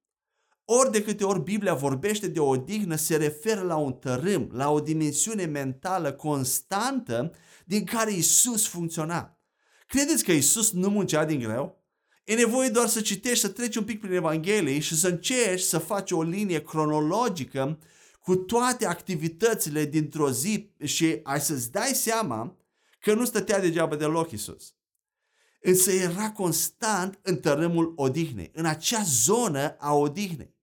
Ori 0.64 0.90
de 0.90 1.02
câte 1.02 1.24
ori 1.24 1.42
Biblia 1.42 1.74
vorbește 1.74 2.28
de 2.28 2.40
o 2.40 2.48
odihnă, 2.48 2.96
se 2.96 3.16
referă 3.16 3.60
la 3.60 3.76
un 3.76 3.92
tărâm, 3.92 4.50
la 4.52 4.70
o 4.70 4.80
dimensiune 4.80 5.44
mentală 5.44 6.12
constantă 6.12 7.32
din 7.64 7.84
care 7.84 8.12
Isus 8.12 8.66
funcționa. 8.66 9.38
Credeți 9.86 10.24
că 10.24 10.32
Isus 10.32 10.72
nu 10.72 10.88
muncea 10.88 11.24
din 11.24 11.38
greu? 11.38 11.82
E 12.24 12.34
nevoie 12.34 12.68
doar 12.68 12.88
să 12.88 13.00
citești, 13.00 13.38
să 13.38 13.48
treci 13.48 13.76
un 13.76 13.84
pic 13.84 14.00
prin 14.00 14.12
Evanghelie 14.12 14.78
și 14.78 14.98
să 14.98 15.08
încerci 15.08 15.60
să 15.60 15.78
faci 15.78 16.10
o 16.10 16.22
linie 16.22 16.62
cronologică 16.62 17.78
cu 18.20 18.36
toate 18.36 18.86
activitățile 18.86 19.84
dintr-o 19.84 20.30
zi 20.30 20.70
și 20.84 21.20
ai 21.22 21.40
să-ți 21.40 21.70
dai 21.70 21.90
seama 21.94 22.56
că 23.00 23.14
nu 23.14 23.24
stătea 23.24 23.60
degeaba 23.60 23.96
deloc 23.96 24.30
Isus. 24.30 24.74
Însă 25.66 25.92
era 25.92 26.30
constant 26.30 27.18
în 27.22 27.36
tărâmul 27.36 27.92
odihnei, 27.96 28.50
în 28.54 28.64
acea 28.64 29.02
zonă 29.02 29.76
a 29.78 29.94
odihnei. 29.94 30.54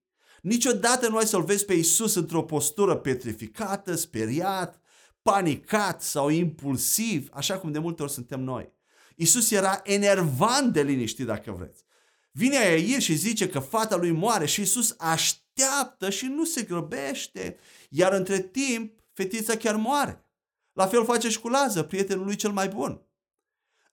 Niciodată 0.42 1.08
nu 1.08 1.18
ai 1.18 1.26
să-L 1.26 1.44
vezi 1.44 1.66
pe 1.66 1.74
Isus 1.74 2.16
într-o 2.16 2.44
postură 2.44 2.96
petrificată, 2.96 3.96
speriat, 3.96 4.82
panicat 5.22 6.02
sau 6.02 6.30
impulsiv, 6.30 7.30
așa 7.34 7.58
cum 7.58 7.72
de 7.72 7.80
multe 7.80 8.04
ori 8.04 8.12
suntem 8.12 8.42
noi. 8.42 8.74
Isus 9.16 9.52
era 9.52 9.82
enervant 9.84 10.74
de 10.74 10.82
liniștit, 10.82 11.26
dacă 11.26 11.52
vreți. 11.52 11.84
Vine 12.32 12.56
Iair 12.56 13.02
și 13.02 13.16
zice 13.16 13.50
că 13.50 13.60
fata 13.60 13.96
lui 13.96 14.12
moare 14.12 14.46
și 14.46 14.62
Isus 14.62 14.96
așteaptă 14.98 16.10
și 16.10 16.26
nu 16.26 16.46
se 16.46 16.62
grăbește, 16.62 17.58
iar 17.90 18.14
între 18.14 18.40
timp 18.40 19.00
fetița 19.14 19.56
chiar 19.56 19.76
moare. 19.76 20.26
La 20.74 20.88
fel 20.88 21.06
face 21.06 21.30
și 21.30 21.40
cu 21.40 21.48
Lazar, 21.48 21.84
prietenul 21.84 22.26
lui 22.26 22.36
cel 22.36 22.52
mai 22.52 22.68
bun. 22.68 23.06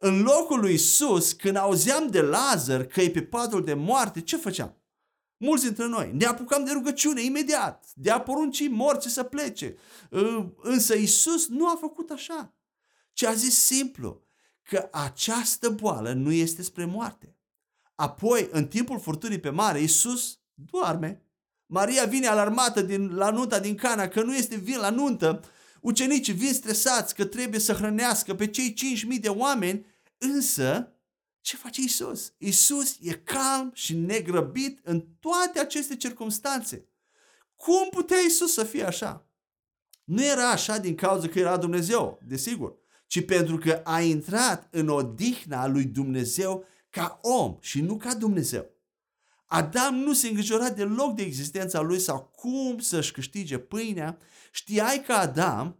În 0.01 0.23
locul 0.23 0.61
lui 0.61 0.73
Isus, 0.73 1.33
când 1.33 1.57
auzeam 1.57 2.07
de 2.07 2.21
Lazar 2.21 2.85
că 2.85 3.01
e 3.01 3.11
pe 3.11 3.23
patul 3.23 3.65
de 3.65 3.75
moarte, 3.75 4.21
ce 4.21 4.37
făceam? 4.37 4.77
Mulți 5.37 5.65
dintre 5.65 5.87
noi 5.87 6.13
ne 6.13 6.25
apucam 6.25 6.65
de 6.65 6.71
rugăciune 6.73 7.23
imediat, 7.23 7.85
de 7.95 8.11
a 8.11 8.21
porunci 8.21 8.69
morții 8.69 9.11
să 9.11 9.23
plece. 9.23 9.77
Însă 10.63 10.95
Isus 10.95 11.49
nu 11.49 11.69
a 11.69 11.77
făcut 11.81 12.11
așa, 12.11 12.55
ci 13.13 13.23
a 13.25 13.33
zis 13.33 13.59
simplu 13.59 14.27
că 14.63 14.89
această 14.93 15.69
boală 15.69 16.13
nu 16.13 16.33
este 16.33 16.63
spre 16.63 16.85
moarte. 16.85 17.37
Apoi, 17.95 18.49
în 18.53 18.67
timpul 18.67 19.01
furtunii 19.01 19.41
pe 19.41 19.51
mare, 19.51 19.81
Isus 19.81 20.39
doarme. 20.55 21.23
Maria 21.67 22.05
vine 22.05 22.27
alarmată 22.27 22.83
din, 22.83 23.15
la 23.15 23.31
nunta 23.31 23.59
din 23.59 23.75
Cana 23.75 24.09
că 24.09 24.23
nu 24.23 24.35
este 24.35 24.57
vin 24.57 24.79
la 24.79 24.91
nuntă. 24.91 25.45
Ucenicii 25.81 26.33
vin 26.33 26.53
stresați 26.53 27.15
că 27.15 27.25
trebuie 27.25 27.61
să 27.61 27.73
hrănească 27.73 28.35
pe 28.35 28.47
cei 28.47 28.75
5.000 29.15 29.21
de 29.21 29.29
oameni, 29.29 29.87
însă 30.19 30.93
ce 31.41 31.57
face 31.57 31.81
Isus? 31.81 32.33
Isus 32.39 32.97
e 33.01 33.13
calm 33.13 33.71
și 33.75 33.97
negrăbit 33.97 34.81
în 34.83 35.05
toate 35.21 35.59
aceste 35.59 35.97
circunstanțe. 35.97 36.89
Cum 37.57 37.89
putea 37.91 38.19
Isus 38.27 38.53
să 38.53 38.65
fie 38.65 38.85
așa? 38.85 39.27
Nu 40.05 40.25
era 40.25 40.51
așa 40.51 40.79
din 40.79 40.95
cauza 40.95 41.29
că 41.29 41.39
era 41.39 41.57
Dumnezeu, 41.57 42.21
desigur, 42.23 42.77
ci 43.07 43.25
pentru 43.25 43.59
că 43.59 43.81
a 43.85 44.01
intrat 44.01 44.69
în 44.71 44.89
odihna 44.89 45.67
lui 45.67 45.85
Dumnezeu 45.85 46.65
ca 46.91 47.19
om 47.23 47.57
și 47.61 47.81
nu 47.81 47.97
ca 47.97 48.15
Dumnezeu. 48.15 48.71
Adam 49.51 49.95
nu 49.95 50.13
se 50.13 50.29
îngrijora 50.29 50.71
deloc 50.71 51.15
de 51.15 51.23
existența 51.23 51.81
lui 51.81 51.99
sau 51.99 52.33
cum 52.37 52.79
să-și 52.79 53.13
câștige 53.13 53.59
pâinea. 53.59 54.19
Știai 54.51 55.03
că 55.07 55.13
Adam 55.13 55.79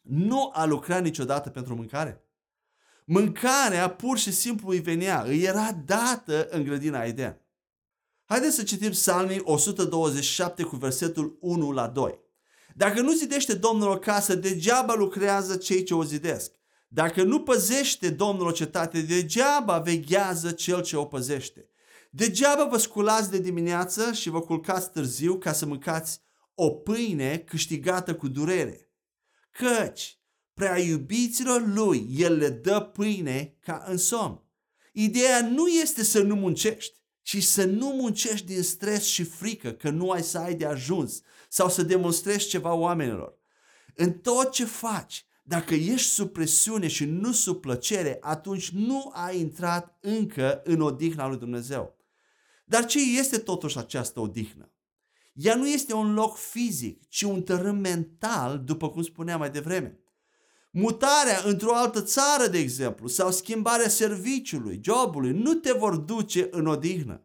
nu 0.00 0.50
a 0.52 0.64
lucrat 0.64 1.02
niciodată 1.02 1.50
pentru 1.50 1.74
mâncare? 1.74 2.24
Mâncarea 3.04 3.90
pur 3.90 4.18
și 4.18 4.32
simplu 4.32 4.68
îi 4.68 4.80
venea, 4.80 5.22
îi 5.22 5.42
era 5.42 5.72
dată 5.84 6.48
în 6.50 6.64
grădina 6.64 7.02
Eden. 7.02 7.40
Haideți 8.24 8.54
să 8.54 8.62
citim 8.62 8.90
Psalmii 8.90 9.40
127 9.42 10.62
cu 10.62 10.76
versetul 10.76 11.38
1 11.40 11.70
la 11.70 11.86
2. 11.86 12.20
Dacă 12.74 13.00
nu 13.00 13.12
zidește 13.12 13.54
Domnul 13.54 13.88
o 13.88 13.98
casă, 13.98 14.34
degeaba 14.34 14.94
lucrează 14.94 15.56
cei 15.56 15.82
ce 15.82 15.94
o 15.94 16.04
zidesc. 16.04 16.52
Dacă 16.88 17.22
nu 17.22 17.42
păzește 17.42 18.10
Domnul 18.10 18.46
o 18.46 18.50
cetate, 18.50 19.00
degeaba 19.00 19.78
veghează 19.78 20.50
cel 20.50 20.82
ce 20.82 20.96
o 20.96 21.04
păzește. 21.04 21.69
Degeaba 22.12 22.64
vă 22.64 22.76
sculați 22.76 23.30
de 23.30 23.38
dimineață 23.38 24.12
și 24.12 24.28
vă 24.28 24.40
culcați 24.40 24.90
târziu 24.90 25.38
ca 25.38 25.52
să 25.52 25.66
mâncați 25.66 26.20
o 26.54 26.70
pâine 26.70 27.38
câștigată 27.38 28.14
cu 28.14 28.28
durere. 28.28 28.90
Căci 29.50 30.18
prea 30.54 30.78
iubiților 30.78 31.66
lui 31.66 32.06
el 32.10 32.36
le 32.36 32.48
dă 32.48 32.80
pâine 32.80 33.56
ca 33.60 33.84
în 33.86 33.96
somn. 33.96 34.42
Ideea 34.92 35.48
nu 35.48 35.68
este 35.68 36.04
să 36.04 36.22
nu 36.22 36.34
muncești, 36.34 36.98
ci 37.22 37.42
să 37.42 37.64
nu 37.64 37.86
muncești 37.86 38.46
din 38.46 38.62
stres 38.62 39.04
și 39.04 39.24
frică 39.24 39.72
că 39.72 39.90
nu 39.90 40.10
ai 40.10 40.22
să 40.22 40.38
ai 40.38 40.54
de 40.54 40.66
ajuns 40.66 41.20
sau 41.48 41.68
să 41.68 41.82
demonstrezi 41.82 42.48
ceva 42.48 42.72
oamenilor. 42.72 43.38
În 43.94 44.12
tot 44.12 44.50
ce 44.50 44.64
faci, 44.64 45.26
dacă 45.42 45.74
ești 45.74 46.08
sub 46.08 46.32
presiune 46.32 46.88
și 46.88 47.04
nu 47.04 47.32
sub 47.32 47.60
plăcere, 47.60 48.18
atunci 48.20 48.70
nu 48.70 49.10
ai 49.14 49.40
intrat 49.40 49.98
încă 50.00 50.60
în 50.64 50.80
odihna 50.80 51.28
lui 51.28 51.38
Dumnezeu. 51.38 51.99
Dar 52.70 52.84
ce 52.84 53.18
este 53.18 53.38
totuși 53.38 53.78
această 53.78 54.20
odihnă? 54.20 54.72
Ea 55.32 55.54
nu 55.54 55.68
este 55.68 55.94
un 55.94 56.14
loc 56.14 56.36
fizic, 56.36 57.08
ci 57.08 57.22
un 57.22 57.42
tărâm 57.42 57.76
mental, 57.76 58.62
după 58.64 58.90
cum 58.90 59.02
spuneam 59.02 59.38
mai 59.38 59.50
devreme. 59.50 60.00
Mutarea 60.70 61.42
într-o 61.44 61.74
altă 61.74 62.02
țară, 62.02 62.46
de 62.46 62.58
exemplu, 62.58 63.06
sau 63.06 63.30
schimbarea 63.30 63.88
serviciului, 63.88 64.80
jobului, 64.84 65.32
nu 65.32 65.54
te 65.54 65.72
vor 65.72 65.96
duce 65.96 66.48
în 66.50 66.66
odihnă. 66.66 67.24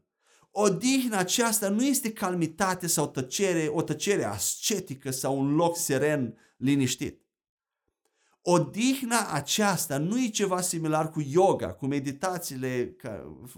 Odihna 0.52 1.18
aceasta 1.18 1.70
nu 1.70 1.84
este 1.84 2.14
calmitate 2.14 2.88
sau 2.88 3.08
tăcere, 3.08 3.68
o 3.72 3.82
tăcere 3.82 4.24
ascetică 4.24 5.12
sau 5.12 5.40
un 5.40 5.56
loc 5.56 5.78
seren, 5.78 6.38
liniștit. 6.58 7.22
Odihna 8.42 9.32
aceasta 9.32 9.98
nu 9.98 10.24
e 10.24 10.28
ceva 10.28 10.62
similar 10.62 11.10
cu 11.10 11.22
yoga, 11.22 11.74
cu 11.74 11.86
meditațiile 11.86 12.96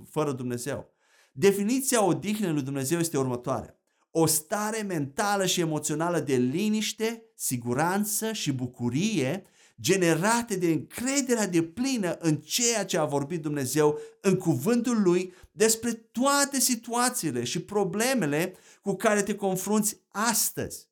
fără 0.10 0.32
Dumnezeu. 0.32 0.96
Definiția 1.40 2.04
odihnei 2.04 2.52
lui 2.52 2.62
Dumnezeu 2.62 3.00
este 3.00 3.18
următoarea. 3.18 3.80
O 4.12 4.26
stare 4.26 4.82
mentală 4.82 5.46
și 5.46 5.60
emoțională 5.60 6.20
de 6.20 6.36
liniște, 6.36 7.24
siguranță 7.36 8.32
și 8.32 8.52
bucurie 8.52 9.44
generate 9.82 10.56
de 10.56 10.68
încrederea 10.68 11.48
de 11.48 11.64
plină 11.64 12.18
în 12.20 12.36
ceea 12.36 12.86
ce 12.86 12.98
a 12.98 13.06
vorbit 13.06 13.42
Dumnezeu 13.42 14.00
în 14.22 14.36
cuvântul 14.36 15.02
Lui 15.02 15.34
despre 15.52 15.92
toate 15.92 16.60
situațiile 16.60 17.44
și 17.44 17.60
problemele 17.60 18.54
cu 18.82 18.96
care 18.96 19.24
te 19.24 19.36
confrunți 19.36 20.02
astăzi. 20.08 20.90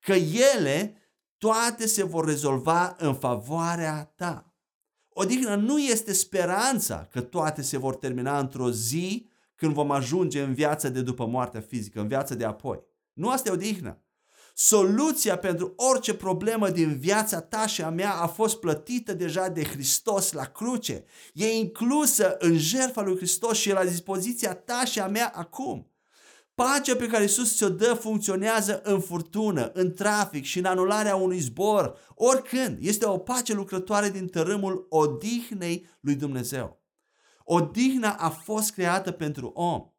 Că 0.00 0.12
ele 0.54 0.96
toate 1.38 1.86
se 1.86 2.04
vor 2.04 2.24
rezolva 2.24 2.96
în 2.98 3.14
favoarea 3.14 4.12
ta. 4.16 4.54
Odihnă 5.08 5.54
nu 5.54 5.78
este 5.78 6.12
speranța 6.12 7.08
că 7.12 7.20
toate 7.20 7.62
se 7.62 7.78
vor 7.78 7.96
termina 7.96 8.38
într-o 8.38 8.70
zi 8.70 9.34
când 9.56 9.72
vom 9.72 9.90
ajunge 9.90 10.42
în 10.42 10.54
viața 10.54 10.88
de 10.88 11.02
după 11.02 11.26
moartea 11.26 11.60
fizică, 11.60 12.00
în 12.00 12.08
viața 12.08 12.34
de 12.34 12.44
apoi. 12.44 12.80
Nu 13.12 13.28
asta 13.28 13.48
e 13.48 13.52
odihnă. 13.52 14.00
Soluția 14.54 15.38
pentru 15.38 15.74
orice 15.76 16.14
problemă 16.14 16.70
din 16.70 16.98
viața 16.98 17.40
ta 17.40 17.66
și 17.66 17.82
a 17.82 17.90
mea 17.90 18.12
a 18.12 18.26
fost 18.26 18.56
plătită 18.56 19.14
deja 19.14 19.48
de 19.48 19.64
Hristos 19.64 20.32
la 20.32 20.44
cruce. 20.44 21.04
E 21.32 21.56
inclusă 21.56 22.36
în 22.38 22.58
jertfa 22.58 23.02
lui 23.02 23.16
Hristos 23.16 23.58
și 23.58 23.68
e 23.68 23.72
la 23.72 23.84
dispoziția 23.84 24.54
ta 24.54 24.84
și 24.84 25.00
a 25.00 25.06
mea 25.06 25.32
acum. 25.34 25.90
Pacea 26.54 26.96
pe 26.96 27.06
care 27.06 27.24
Isus 27.24 27.56
ți-o 27.56 27.68
dă 27.68 27.94
funcționează 27.94 28.80
în 28.84 29.00
furtună, 29.00 29.70
în 29.74 29.94
trafic 29.94 30.44
și 30.44 30.58
în 30.58 30.64
anularea 30.64 31.16
unui 31.16 31.38
zbor, 31.38 31.98
oricând. 32.14 32.78
Este 32.80 33.06
o 33.06 33.18
pace 33.18 33.54
lucrătoare 33.54 34.10
din 34.10 34.26
tărâmul 34.26 34.86
odihnei 34.88 35.88
lui 36.00 36.14
Dumnezeu. 36.14 36.85
Odihna 37.48 38.12
a 38.12 38.30
fost 38.30 38.72
creată 38.72 39.12
pentru 39.12 39.46
om 39.46 39.90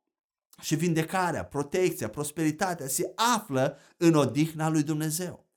și 0.61 0.75
vindecarea, 0.75 1.45
protecția, 1.45 2.09
prosperitatea 2.09 2.87
se 2.87 3.11
află 3.15 3.77
în 3.97 4.13
odihna 4.13 4.69
lui 4.69 4.83
Dumnezeu. 4.83 5.47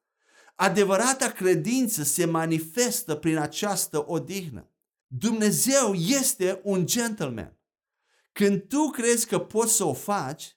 Adevărata 0.54 1.30
credință 1.30 2.02
se 2.02 2.25
manifestă 2.25 3.14
prin 3.14 3.37
această 3.37 4.04
odihnă. 4.11 4.70
Dumnezeu 5.06 5.94
este 5.94 6.61
un 6.62 6.87
gentleman. 6.87 7.59
Când 8.32 8.62
tu 8.68 8.90
crezi 8.90 9.26
că 9.26 9.38
poți 9.38 9.76
să 9.76 9.85
o 9.85 9.92
faci, 9.92 10.56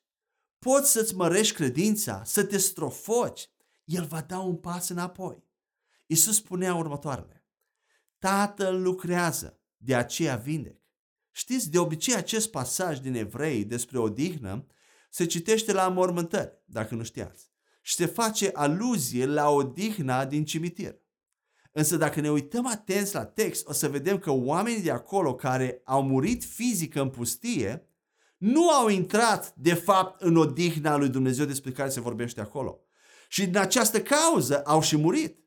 poți 0.60 0.92
să-ți 0.92 1.16
mărești 1.16 1.56
credința, 1.56 2.22
să 2.26 2.44
te 2.44 2.58
strofoci, 2.58 3.50
El 3.84 4.06
va 4.06 4.22
da 4.22 4.40
un 4.40 4.56
pas 4.56 4.90
înapoi. 4.90 5.44
Iisus 6.06 6.36
spunea 6.36 6.76
următoarele. 6.76 7.46
Tatăl 8.20 8.82
lucrează, 8.82 9.60
de 9.78 9.96
aceea 9.96 10.36
vindec. 10.36 10.83
Știți, 11.36 11.72
de 11.72 11.80
obicei 11.80 12.16
acest 12.16 12.52
pasaj 12.52 13.00
din 13.00 13.16
Evrei 13.16 13.64
despre 13.64 13.98
odihnă 13.98 14.66
se 15.10 15.26
citește 15.26 15.74
la 15.74 15.88
mormântări, 15.88 16.62
dacă 16.66 16.96
nu 16.96 17.04
știați, 17.04 17.52
și 17.82 17.96
se 17.96 18.06
face 18.06 18.52
aluzie 18.54 19.26
la 19.26 19.50
odihna 19.50 20.26
din 20.26 20.46
cimitir. 20.46 21.02
Însă 21.72 21.98
dacă 21.98 22.20
ne 22.20 22.32
uităm 22.32 22.68
atenți 22.68 23.14
la 23.14 23.26
text, 23.26 23.68
o 23.68 23.74
să 23.74 23.90
vedem 23.90 24.18
că 24.18 24.32
oamenii 24.32 24.82
de 24.82 24.92
acolo 24.92 25.36
care 25.36 25.82
au 25.84 26.04
murit 26.04 26.44
fizic 26.44 26.96
în 26.96 27.10
pustie, 27.10 27.88
nu 28.38 28.70
au 28.70 28.88
intrat 28.88 29.54
de 29.56 29.74
fapt 29.74 30.22
în 30.22 30.36
odihna 30.36 30.98
lui 30.98 31.10
Dumnezeu 31.10 31.46
despre 31.46 31.72
care 31.72 31.90
se 31.90 32.02
vorbește 32.02 32.42
acolo. 32.42 32.80
Și 33.28 33.46
din 33.46 33.58
această 33.58 34.02
cauză 34.02 34.62
au 34.66 34.82
și 34.82 34.98
murit. 34.98 35.38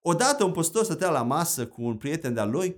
Odată 0.00 0.44
un 0.44 0.52
păstor 0.52 0.84
stătea 0.84 1.10
la 1.10 1.22
masă 1.22 1.66
cu 1.66 1.82
un 1.82 1.96
prieten 1.96 2.34
de-al 2.34 2.50
lui 2.50 2.76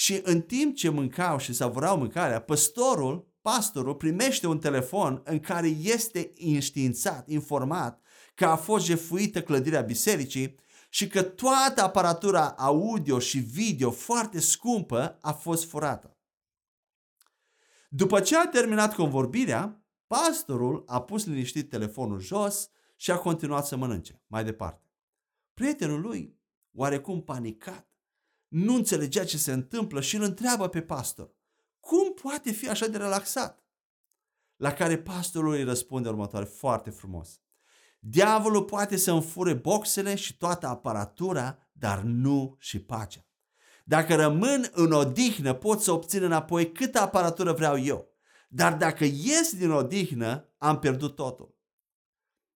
și 0.00 0.20
în 0.22 0.40
timp 0.40 0.76
ce 0.76 0.88
mâncau 0.88 1.38
și 1.38 1.52
savurau 1.52 1.98
mâncarea, 1.98 2.40
păstorul, 2.40 3.34
pastorul, 3.40 3.94
primește 3.94 4.46
un 4.46 4.58
telefon 4.58 5.20
în 5.24 5.40
care 5.40 5.66
este 5.68 6.32
înștiințat, 6.36 7.28
informat 7.28 8.00
că 8.34 8.46
a 8.46 8.56
fost 8.56 8.84
jefuită 8.84 9.42
clădirea 9.42 9.80
bisericii 9.80 10.58
și 10.88 11.08
că 11.08 11.22
toată 11.22 11.82
aparatura 11.82 12.48
audio 12.48 13.18
și 13.18 13.38
video 13.38 13.90
foarte 13.90 14.40
scumpă 14.40 15.18
a 15.20 15.32
fost 15.32 15.64
furată. 15.64 16.16
După 17.88 18.20
ce 18.20 18.36
a 18.36 18.46
terminat 18.46 18.94
convorbirea, 18.94 19.84
pastorul 20.06 20.82
a 20.86 21.02
pus 21.02 21.26
liniștit 21.26 21.68
telefonul 21.68 22.20
jos 22.20 22.70
și 22.96 23.10
a 23.10 23.18
continuat 23.18 23.66
să 23.66 23.76
mănânce 23.76 24.22
mai 24.26 24.44
departe. 24.44 24.84
Prietenul 25.54 26.00
lui, 26.00 26.38
oarecum 26.74 27.22
panicat, 27.22 27.89
nu 28.50 28.74
înțelegea 28.74 29.24
ce 29.24 29.38
se 29.38 29.52
întâmplă 29.52 30.00
și 30.00 30.16
îl 30.16 30.22
întreabă 30.22 30.68
pe 30.68 30.82
pastor, 30.82 31.34
cum 31.80 32.14
poate 32.22 32.50
fi 32.50 32.68
așa 32.68 32.86
de 32.86 32.96
relaxat? 32.96 33.64
La 34.56 34.72
care 34.72 34.98
pastorul 34.98 35.52
îi 35.52 35.64
răspunde 35.64 36.08
următoare 36.08 36.44
foarte 36.44 36.90
frumos. 36.90 37.40
Diavolul 37.98 38.64
poate 38.64 38.96
să 38.96 39.12
înfure 39.12 39.54
boxele 39.54 40.14
și 40.14 40.36
toată 40.36 40.66
aparatura, 40.66 41.58
dar 41.72 42.00
nu 42.00 42.56
și 42.58 42.80
pacea. 42.82 43.26
Dacă 43.84 44.14
rămân 44.14 44.70
în 44.72 44.92
odihnă, 44.92 45.54
pot 45.54 45.80
să 45.80 45.92
obțin 45.92 46.22
înapoi 46.22 46.72
câtă 46.72 47.00
aparatură 47.00 47.52
vreau 47.52 47.78
eu. 47.78 48.08
Dar 48.48 48.76
dacă 48.76 49.04
ies 49.04 49.54
din 49.56 49.70
odihnă, 49.70 50.54
am 50.58 50.78
pierdut 50.78 51.14
totul. 51.14 51.58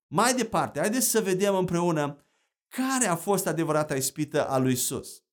Mai 0.06 0.34
departe, 0.34 0.78
haideți 0.78 1.06
să 1.06 1.20
vedem 1.20 1.56
împreună 1.56 2.26
care 2.68 3.06
a 3.06 3.16
fost 3.16 3.46
adevărata 3.46 3.94
ispită 3.94 4.48
a 4.48 4.58
lui 4.58 4.72
Isus. 4.72 5.23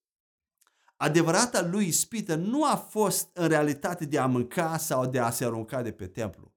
Adevărata 1.02 1.68
lui 1.72 1.88
ispită 1.88 2.36
nu 2.36 2.66
a 2.66 2.76
fost 2.76 3.30
în 3.34 3.48
realitate 3.48 4.06
de 4.06 4.18
a 4.18 4.26
mânca 4.26 4.78
sau 4.78 5.06
de 5.06 5.20
a 5.20 5.30
se 5.30 5.46
arunca 5.46 5.82
de 5.82 5.92
pe 5.92 6.08
templu, 6.08 6.54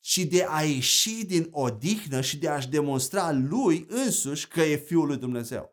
ci 0.00 0.18
de 0.18 0.46
a 0.48 0.62
ieși 0.62 1.24
din 1.24 1.48
odihnă 1.50 2.20
și 2.20 2.38
de 2.38 2.48
a-și 2.48 2.68
demonstra 2.68 3.32
lui 3.32 3.86
însuși 3.88 4.48
că 4.48 4.60
e 4.60 4.76
Fiul 4.76 5.06
lui 5.06 5.16
Dumnezeu. 5.16 5.70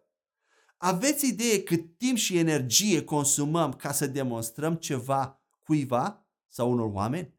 Aveți 0.77 1.27
idee 1.27 1.63
cât 1.63 1.97
timp 1.97 2.17
și 2.17 2.37
energie 2.37 3.03
consumăm 3.03 3.73
ca 3.73 3.91
să 3.91 4.07
demonstrăm 4.07 4.75
ceva 4.75 5.43
cuiva 5.63 6.27
sau 6.47 6.71
unor 6.71 6.89
oameni? 6.93 7.33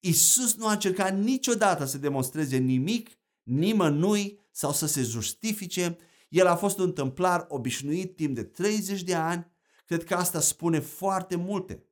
Isus 0.00 0.54
nu 0.54 0.66
a 0.66 0.72
încercat 0.72 1.18
niciodată 1.18 1.84
să 1.84 1.98
demonstreze 1.98 2.56
nimic, 2.56 3.10
nimănui 3.42 4.40
sau 4.50 4.72
să 4.72 4.86
se 4.86 5.02
justifice. 5.02 5.96
El 6.28 6.46
a 6.46 6.56
fost 6.56 6.78
un 6.78 6.92
templar 6.92 7.46
obișnuit 7.48 8.16
timp 8.16 8.34
de 8.34 8.42
30 8.42 9.02
de 9.02 9.14
ani. 9.14 9.54
Cred 9.86 10.04
că 10.04 10.14
asta 10.14 10.40
spune 10.40 10.78
foarte 10.78 11.36
multe. 11.36 11.84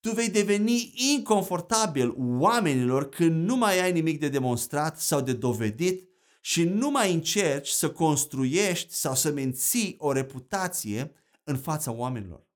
Tu 0.00 0.10
vei 0.10 0.28
deveni 0.28 0.92
inconfortabil 1.16 2.14
oamenilor 2.18 3.08
când 3.08 3.46
nu 3.46 3.56
mai 3.56 3.80
ai 3.80 3.92
nimic 3.92 4.20
de 4.20 4.28
demonstrat 4.28 5.00
sau 5.00 5.20
de 5.20 5.32
dovedit 5.32 6.08
și 6.40 6.64
nu 6.64 6.90
mai 6.90 7.12
încerci 7.12 7.68
să 7.68 7.90
construiești 7.90 8.94
sau 8.94 9.14
să 9.14 9.30
menții 9.30 9.94
o 9.98 10.12
reputație 10.12 11.12
în 11.44 11.56
fața 11.56 11.92
oamenilor. 11.92 12.46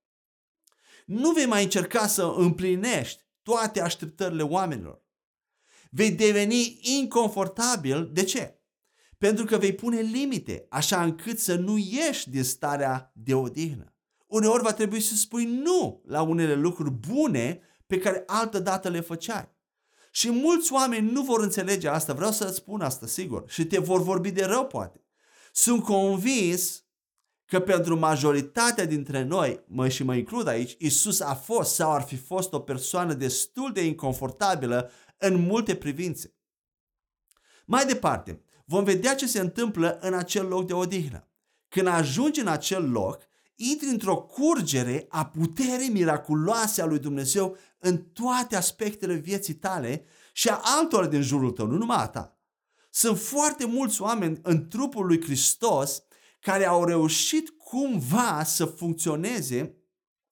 Nu 1.07 1.33
vei 1.33 1.46
mai 1.46 1.62
încerca 1.62 2.07
să 2.07 2.35
împlinești 2.37 3.22
toate 3.42 3.81
așteptările 3.81 4.42
oamenilor. 4.42 5.02
Vei 5.90 6.11
deveni 6.11 6.78
inconfortabil. 6.81 8.11
De 8.12 8.22
ce? 8.24 8.61
Pentru 9.18 9.44
că 9.44 9.59
vei 9.59 9.74
pune 9.74 10.00
limite, 10.00 10.66
așa 10.68 11.02
încât 11.02 11.38
să 11.38 11.54
nu 11.54 11.76
ieși 11.76 12.31
din 12.31 12.44
starea 12.44 13.12
de 13.14 13.35
odihnă. 13.35 13.92
Uneori 14.28 14.62
va 14.62 14.72
trebui 14.72 15.00
să 15.00 15.14
spui 15.14 15.44
nu 15.44 16.02
la 16.06 16.22
unele 16.22 16.54
lucruri 16.54 16.90
bune 16.90 17.60
pe 17.86 17.98
care 17.98 18.22
altă 18.26 18.58
dată 18.58 18.88
le 18.88 19.00
făceai. 19.00 19.56
Și 20.10 20.30
mulți 20.30 20.72
oameni 20.72 21.10
nu 21.10 21.22
vor 21.22 21.40
înțelege 21.40 21.88
asta, 21.88 22.12
vreau 22.12 22.30
să-ți 22.30 22.56
spun 22.56 22.80
asta, 22.80 23.06
sigur, 23.06 23.44
și 23.46 23.64
te 23.64 23.78
vor 23.78 24.02
vorbi 24.02 24.30
de 24.30 24.44
rău, 24.44 24.66
poate. 24.66 25.04
Sunt 25.52 25.82
convins 25.82 26.82
că 27.44 27.60
pentru 27.60 27.98
majoritatea 27.98 28.84
dintre 28.84 29.22
noi, 29.22 29.64
mă 29.66 29.88
și 29.88 30.02
mă 30.02 30.14
includ 30.14 30.46
aici, 30.46 30.76
Isus 30.78 31.20
a 31.20 31.34
fost 31.34 31.74
sau 31.74 31.92
ar 31.92 32.02
fi 32.02 32.16
fost 32.16 32.52
o 32.52 32.60
persoană 32.60 33.14
destul 33.14 33.72
de 33.72 33.84
inconfortabilă 33.84 34.90
în 35.18 35.40
multe 35.40 35.74
privințe. 35.74 36.34
Mai 37.66 37.86
departe, 37.86 38.42
vom 38.64 38.84
vedea 38.84 39.14
ce 39.14 39.26
se 39.26 39.40
întâmplă 39.40 39.98
în 40.00 40.14
acel 40.14 40.46
loc 40.46 40.66
de 40.66 40.72
odihnă. 40.72 41.28
Când 41.68 41.86
ajungi 41.86 42.40
în 42.40 42.48
acel 42.48 42.90
loc, 42.90 43.27
intri 43.61 43.88
într-o 43.88 44.16
curgere 44.16 45.07
a 45.09 45.27
puterii 45.27 45.88
miraculoase 45.88 46.83
a 46.83 46.87
lui 46.87 46.99
Dumnezeu 46.99 47.57
în 47.79 47.97
toate 47.99 48.57
aspectele 48.57 49.14
vieții 49.14 49.55
tale 49.55 50.05
și 50.33 50.49
a 50.49 50.61
altora 50.62 51.07
din 51.07 51.23
jurul 51.23 51.51
tău, 51.51 51.66
nu 51.66 51.77
numai 51.77 51.97
a 51.97 52.07
ta. 52.07 52.38
Sunt 52.90 53.18
foarte 53.18 53.66
mulți 53.66 54.03
oameni 54.03 54.38
în 54.42 54.68
trupul 54.68 55.07
lui 55.07 55.23
Hristos 55.23 56.03
care 56.40 56.66
au 56.66 56.85
reușit 56.85 57.49
cumva 57.51 58.42
să 58.44 58.64
funcționeze 58.64 59.75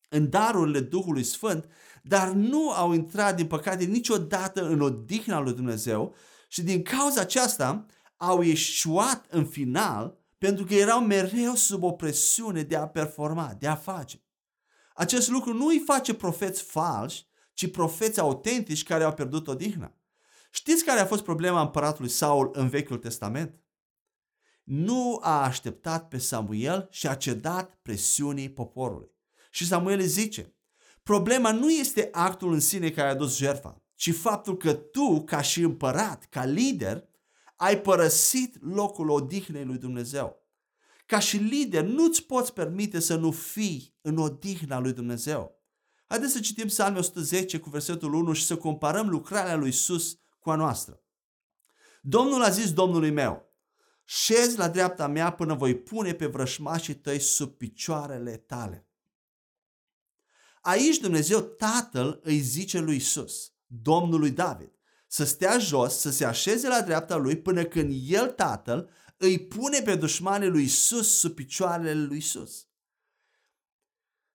în 0.09 0.31
darurile 0.31 0.81
Duhului 0.81 1.25
Sfânt, 1.25 1.69
dar 2.03 2.29
nu 2.29 2.71
au 2.71 2.93
intrat, 2.93 3.37
din 3.37 3.47
păcate, 3.47 3.85
niciodată 3.85 4.69
în 4.69 4.81
odihna 4.81 5.41
lui 5.41 5.53
Dumnezeu 5.53 6.15
și 6.49 6.63
din 6.63 6.83
cauza 6.83 7.21
aceasta 7.21 7.87
au 8.17 8.43
ieșuat 8.43 9.27
în 9.31 9.47
final 9.47 10.19
pentru 10.39 10.65
că 10.65 10.75
erau 10.75 11.01
mereu 11.01 11.55
sub 11.55 11.83
o 11.83 11.93
presiune 11.93 12.63
de 12.63 12.77
a 12.77 12.89
performa, 12.89 13.55
de 13.59 13.67
a 13.67 13.75
face. 13.75 14.25
Acest 14.95 15.29
lucru 15.29 15.53
nu 15.53 15.67
îi 15.67 15.83
face 15.87 16.15
profeți 16.15 16.63
falși, 16.63 17.27
ci 17.53 17.71
profeți 17.71 18.21
autentici 18.21 18.83
care 18.83 19.05
au 19.05 19.13
pierdut 19.13 19.49
odihna. 19.49 19.95
Știți 20.51 20.85
care 20.85 21.01
a 21.01 21.07
fost 21.07 21.23
problema 21.23 21.61
împăratului 21.61 22.11
Saul 22.11 22.51
în 22.53 22.69
Vechiul 22.69 22.99
Testament? 22.99 23.61
Nu 24.65 25.19
a 25.23 25.43
așteptat 25.43 26.09
pe 26.09 26.19
Samuel 26.19 26.89
și 26.91 27.07
a 27.07 27.15
cedat 27.15 27.79
presiunii 27.83 28.51
poporului. 28.51 29.11
Și 29.51 29.67
Samuel 29.67 29.99
îi 29.99 30.07
zice, 30.07 30.57
problema 31.03 31.53
nu 31.53 31.71
este 31.71 32.09
actul 32.13 32.53
în 32.53 32.61
sine 32.61 32.91
care 32.91 33.09
a 33.09 33.15
dus 33.15 33.37
jertfa, 33.37 33.83
ci 33.95 34.15
faptul 34.15 34.57
că 34.57 34.73
tu, 34.73 35.25
ca 35.25 35.41
și 35.41 35.61
împărat, 35.61 36.27
ca 36.31 36.45
lider, 36.45 37.09
ai 37.57 37.81
părăsit 37.81 38.63
locul 38.63 39.11
odihnei 39.11 39.65
lui 39.65 39.79
Dumnezeu. 39.79 40.45
Ca 41.07 41.19
și 41.19 41.37
lider, 41.37 41.85
nu-ți 41.85 42.23
poți 42.23 42.53
permite 42.53 43.01
să 43.01 43.17
nu 43.17 43.31
fii 43.31 43.97
în 44.01 44.19
odihna 44.19 44.79
lui 44.79 44.93
Dumnezeu. 44.93 45.61
Haideți 46.07 46.33
să 46.33 46.41
citim 46.41 46.67
Psalmul 46.67 46.99
110 46.99 47.59
cu 47.59 47.71
versetul 47.71 48.15
1 48.15 48.33
și 48.33 48.45
să 48.45 48.57
comparăm 48.57 49.09
lucrarea 49.09 49.57
lui 49.57 49.69
Isus 49.69 50.19
cu 50.39 50.51
a 50.51 50.55
noastră. 50.55 51.01
Domnul 52.03 52.43
a 52.43 52.49
zis 52.49 52.73
Domnului 52.73 53.11
meu, 53.11 53.55
șezi 54.05 54.59
la 54.59 54.69
dreapta 54.69 55.07
mea 55.07 55.33
până 55.33 55.55
voi 55.55 55.77
pune 55.77 56.15
pe 56.15 56.27
vrășmașii 56.27 56.95
tăi 56.95 57.19
sub 57.19 57.57
picioarele 57.57 58.37
tale. 58.37 58.89
Aici 60.61 60.97
Dumnezeu 60.97 61.41
Tatăl 61.41 62.21
îi 62.23 62.39
zice 62.39 62.79
lui 62.79 62.97
Isus, 62.97 63.53
Domnului 63.67 64.31
David, 64.31 64.76
să 65.17 65.25
stea 65.25 65.59
jos, 65.59 65.99
să 65.99 66.11
se 66.11 66.25
așeze 66.25 66.69
la 66.69 66.81
dreapta 66.81 67.17
lui 67.17 67.37
până 67.37 67.65
când 67.65 67.95
el, 68.07 68.31
Tatăl, 68.31 68.91
îi 69.17 69.39
pune 69.39 69.81
pe 69.81 69.95
dușmanii 69.95 70.49
lui 70.49 70.63
Isus 70.63 71.19
sub 71.19 71.35
picioarele 71.35 71.95
lui 71.95 72.17
Isus. 72.17 72.67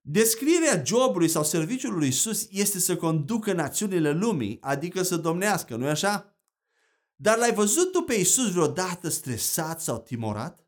Descrierea 0.02 0.84
jobului 0.86 1.28
sau 1.28 1.44
serviciului 1.44 2.00
lui 2.00 2.08
Isus 2.08 2.48
este 2.50 2.80
să 2.80 2.96
conducă 2.96 3.54
națiunile 3.54 4.12
lumii, 4.12 4.58
adică 4.62 5.02
să 5.02 5.18
domnească, 5.18 5.76
nu-i 5.76 5.90
așa? 5.90 6.36
Dar 7.16 7.38
l-ai 7.38 7.54
văzut 7.54 7.92
tu 7.92 8.02
pe 8.02 8.14
Isus 8.14 8.52
vreodată 8.52 9.10
stresat 9.10 9.82
sau 9.82 10.00
timorat? 10.00 10.66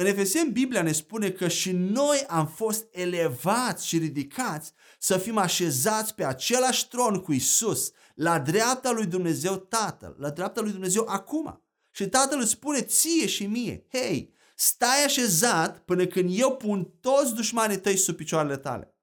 În 0.00 0.06
Efeseni, 0.06 0.50
Biblia 0.50 0.82
ne 0.82 0.92
spune 0.92 1.30
că 1.30 1.48
și 1.48 1.72
noi 1.72 2.24
am 2.28 2.46
fost 2.46 2.86
elevați 2.90 3.86
și 3.86 3.98
ridicați 3.98 4.72
să 4.98 5.16
fim 5.16 5.36
așezați 5.36 6.14
pe 6.14 6.24
același 6.24 6.88
tron 6.88 7.20
cu 7.20 7.32
Isus, 7.32 7.90
la 8.14 8.38
dreapta 8.38 8.90
lui 8.90 9.06
Dumnezeu 9.06 9.56
Tatăl, 9.56 10.16
la 10.18 10.30
dreapta 10.30 10.60
lui 10.60 10.70
Dumnezeu 10.70 11.04
acum. 11.08 11.62
Și 11.90 12.06
Tatăl 12.06 12.40
îți 12.40 12.50
spune 12.50 12.82
ție 12.82 13.26
și 13.26 13.46
mie, 13.46 13.86
hei, 13.92 14.34
stai 14.56 15.04
așezat 15.04 15.78
până 15.78 16.06
când 16.06 16.30
eu 16.32 16.56
pun 16.56 16.92
toți 17.00 17.34
dușmanii 17.34 17.80
tăi 17.80 17.96
sub 17.96 18.16
picioarele 18.16 18.56
tale. 18.56 18.94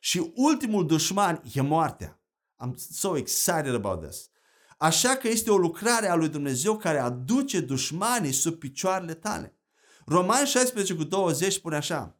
Și 0.00 0.32
ultimul 0.34 0.86
dușman 0.86 1.42
e 1.54 1.60
moartea. 1.60 2.20
I'm 2.64 2.74
so 2.90 3.16
excited 3.16 3.74
about 3.74 4.02
this. 4.02 4.28
Așa 4.78 5.16
că 5.16 5.28
este 5.28 5.50
o 5.50 5.56
lucrare 5.56 6.08
a 6.08 6.14
lui 6.14 6.28
Dumnezeu 6.28 6.76
care 6.76 6.98
aduce 6.98 7.60
dușmanii 7.60 8.32
sub 8.32 8.54
picioarele 8.54 9.14
tale. 9.14 9.58
Roman 10.06 10.44
16 10.44 10.94
cu 10.94 11.04
20 11.04 11.52
spune 11.52 11.76
așa, 11.76 12.18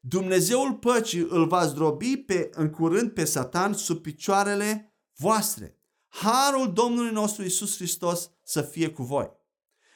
Dumnezeul 0.00 0.74
păcii 0.74 1.26
îl 1.28 1.46
va 1.46 1.66
zdrobi 1.66 2.16
pe, 2.16 2.50
în 2.52 2.70
curând 2.70 3.10
pe 3.10 3.24
Satan 3.24 3.72
sub 3.72 4.02
picioarele 4.02 4.94
voastre. 5.16 5.76
Harul 6.08 6.72
Domnului 6.72 7.12
nostru 7.12 7.44
Isus 7.44 7.76
Hristos 7.76 8.30
să 8.42 8.62
fie 8.62 8.88
cu 8.90 9.02
voi. 9.02 9.30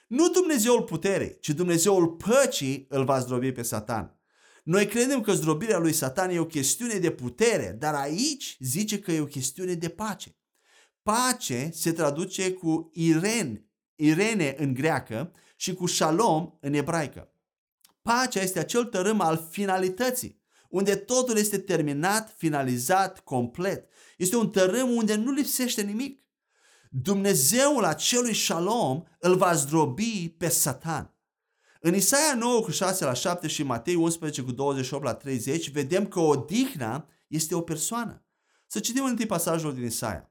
Nu 0.08 0.28
Dumnezeul 0.28 0.82
puterei, 0.82 1.36
ci 1.40 1.50
Dumnezeul 1.50 2.08
păcii 2.08 2.86
îl 2.88 3.04
va 3.04 3.18
zdrobi 3.18 3.52
pe 3.52 3.62
Satan. 3.62 4.20
Noi 4.64 4.86
credem 4.86 5.20
că 5.20 5.32
zdrobirea 5.32 5.78
lui 5.78 5.92
Satan 5.92 6.30
e 6.30 6.38
o 6.38 6.46
chestiune 6.46 6.98
de 6.98 7.10
putere, 7.10 7.76
dar 7.78 7.94
aici 7.94 8.56
zice 8.60 8.98
că 8.98 9.12
e 9.12 9.20
o 9.20 9.26
chestiune 9.26 9.74
de 9.74 9.88
pace. 9.88 10.36
Pace 11.02 11.70
se 11.72 11.92
traduce 11.92 12.52
cu 12.52 12.90
iren, 12.92 13.70
irene 13.94 14.54
în 14.58 14.74
greacă 14.74 15.32
și 15.56 15.74
cu 15.74 15.86
shalom 15.86 16.58
în 16.60 16.72
ebraică. 16.72 17.30
Pacea 18.02 18.40
este 18.40 18.58
acel 18.58 18.84
tărâm 18.84 19.20
al 19.20 19.46
finalității, 19.50 20.42
unde 20.68 20.96
totul 20.96 21.36
este 21.36 21.58
terminat, 21.58 22.34
finalizat, 22.36 23.20
complet. 23.20 23.88
Este 24.16 24.36
un 24.36 24.50
tărâm 24.50 24.90
unde 24.90 25.14
nu 25.14 25.32
lipsește 25.32 25.82
nimic. 25.82 26.24
Dumnezeul 26.90 27.84
acelui 27.84 28.34
shalom 28.34 29.02
îl 29.18 29.36
va 29.36 29.54
zdrobi 29.54 30.34
pe 30.38 30.48
Satan. 30.48 31.14
În 31.80 31.94
Isaia 31.94 32.34
9 32.34 32.60
cu 32.60 32.70
6 32.70 33.04
la 33.04 33.12
7 33.12 33.46
și 33.46 33.62
Matei 33.62 33.94
11 33.94 34.42
cu 34.42 34.52
28 34.52 35.04
la 35.04 35.14
30 35.14 35.70
vedem 35.70 36.06
că 36.06 36.20
odihna 36.20 37.08
este 37.26 37.54
o 37.54 37.60
persoană. 37.60 38.24
Să 38.66 38.80
citim 38.80 39.04
întâi 39.04 39.26
pasajul 39.26 39.74
din 39.74 39.84
Isaia. 39.84 40.30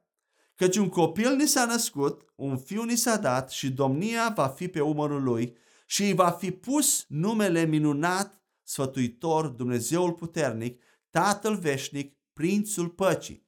Căci 0.55 0.77
un 0.77 0.89
copil 0.89 1.35
ni 1.35 1.47
s-a 1.47 1.65
născut, 1.65 2.33
un 2.35 2.57
fiu 2.57 2.83
ni 2.83 2.95
s-a 2.95 3.17
dat 3.17 3.49
și 3.49 3.69
domnia 3.69 4.33
va 4.35 4.47
fi 4.47 4.67
pe 4.67 4.79
umărul 4.79 5.23
lui 5.23 5.57
și 5.85 6.03
îi 6.03 6.13
va 6.13 6.29
fi 6.29 6.51
pus 6.51 7.05
numele 7.07 7.65
minunat, 7.65 8.41
sfătuitor, 8.63 9.47
Dumnezeul 9.47 10.13
puternic, 10.13 10.81
Tatăl 11.09 11.55
veșnic, 11.55 12.17
Prințul 12.33 12.89
păcii. 12.89 13.47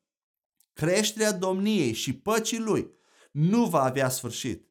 Creșterea 0.73 1.31
domniei 1.31 1.93
și 1.93 2.13
păcii 2.13 2.59
lui 2.59 2.91
nu 3.31 3.65
va 3.65 3.83
avea 3.83 4.09
sfârșit 4.09 4.67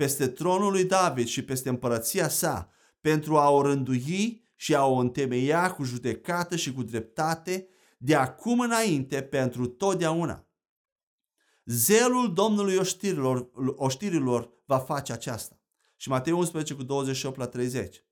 peste 0.00 0.28
tronul 0.28 0.70
lui 0.70 0.84
David 0.84 1.26
și 1.26 1.42
peste 1.42 1.68
împărăția 1.68 2.28
sa, 2.28 2.70
pentru 3.00 3.36
a 3.36 3.50
o 3.50 3.62
rândui 3.62 4.44
și 4.56 4.74
a 4.74 4.84
o 4.84 4.94
întemeia 4.94 5.72
cu 5.72 5.82
judecată 5.82 6.56
și 6.56 6.72
cu 6.72 6.82
dreptate, 6.82 7.68
de 7.98 8.14
acum 8.14 8.60
înainte 8.60 9.22
pentru 9.22 9.66
totdeauna. 9.66 10.49
Zelul 11.72 12.32
Domnului 12.34 12.76
oștirilor, 12.76 13.50
oștirilor 13.76 14.50
va 14.66 14.78
face 14.78 15.12
aceasta. 15.12 15.60
Și 15.96 16.08
Matei 16.08 16.32
11 16.32 16.74
cu 16.74 16.82
28 16.82 17.38
la 17.38 17.46
30. 17.46 18.04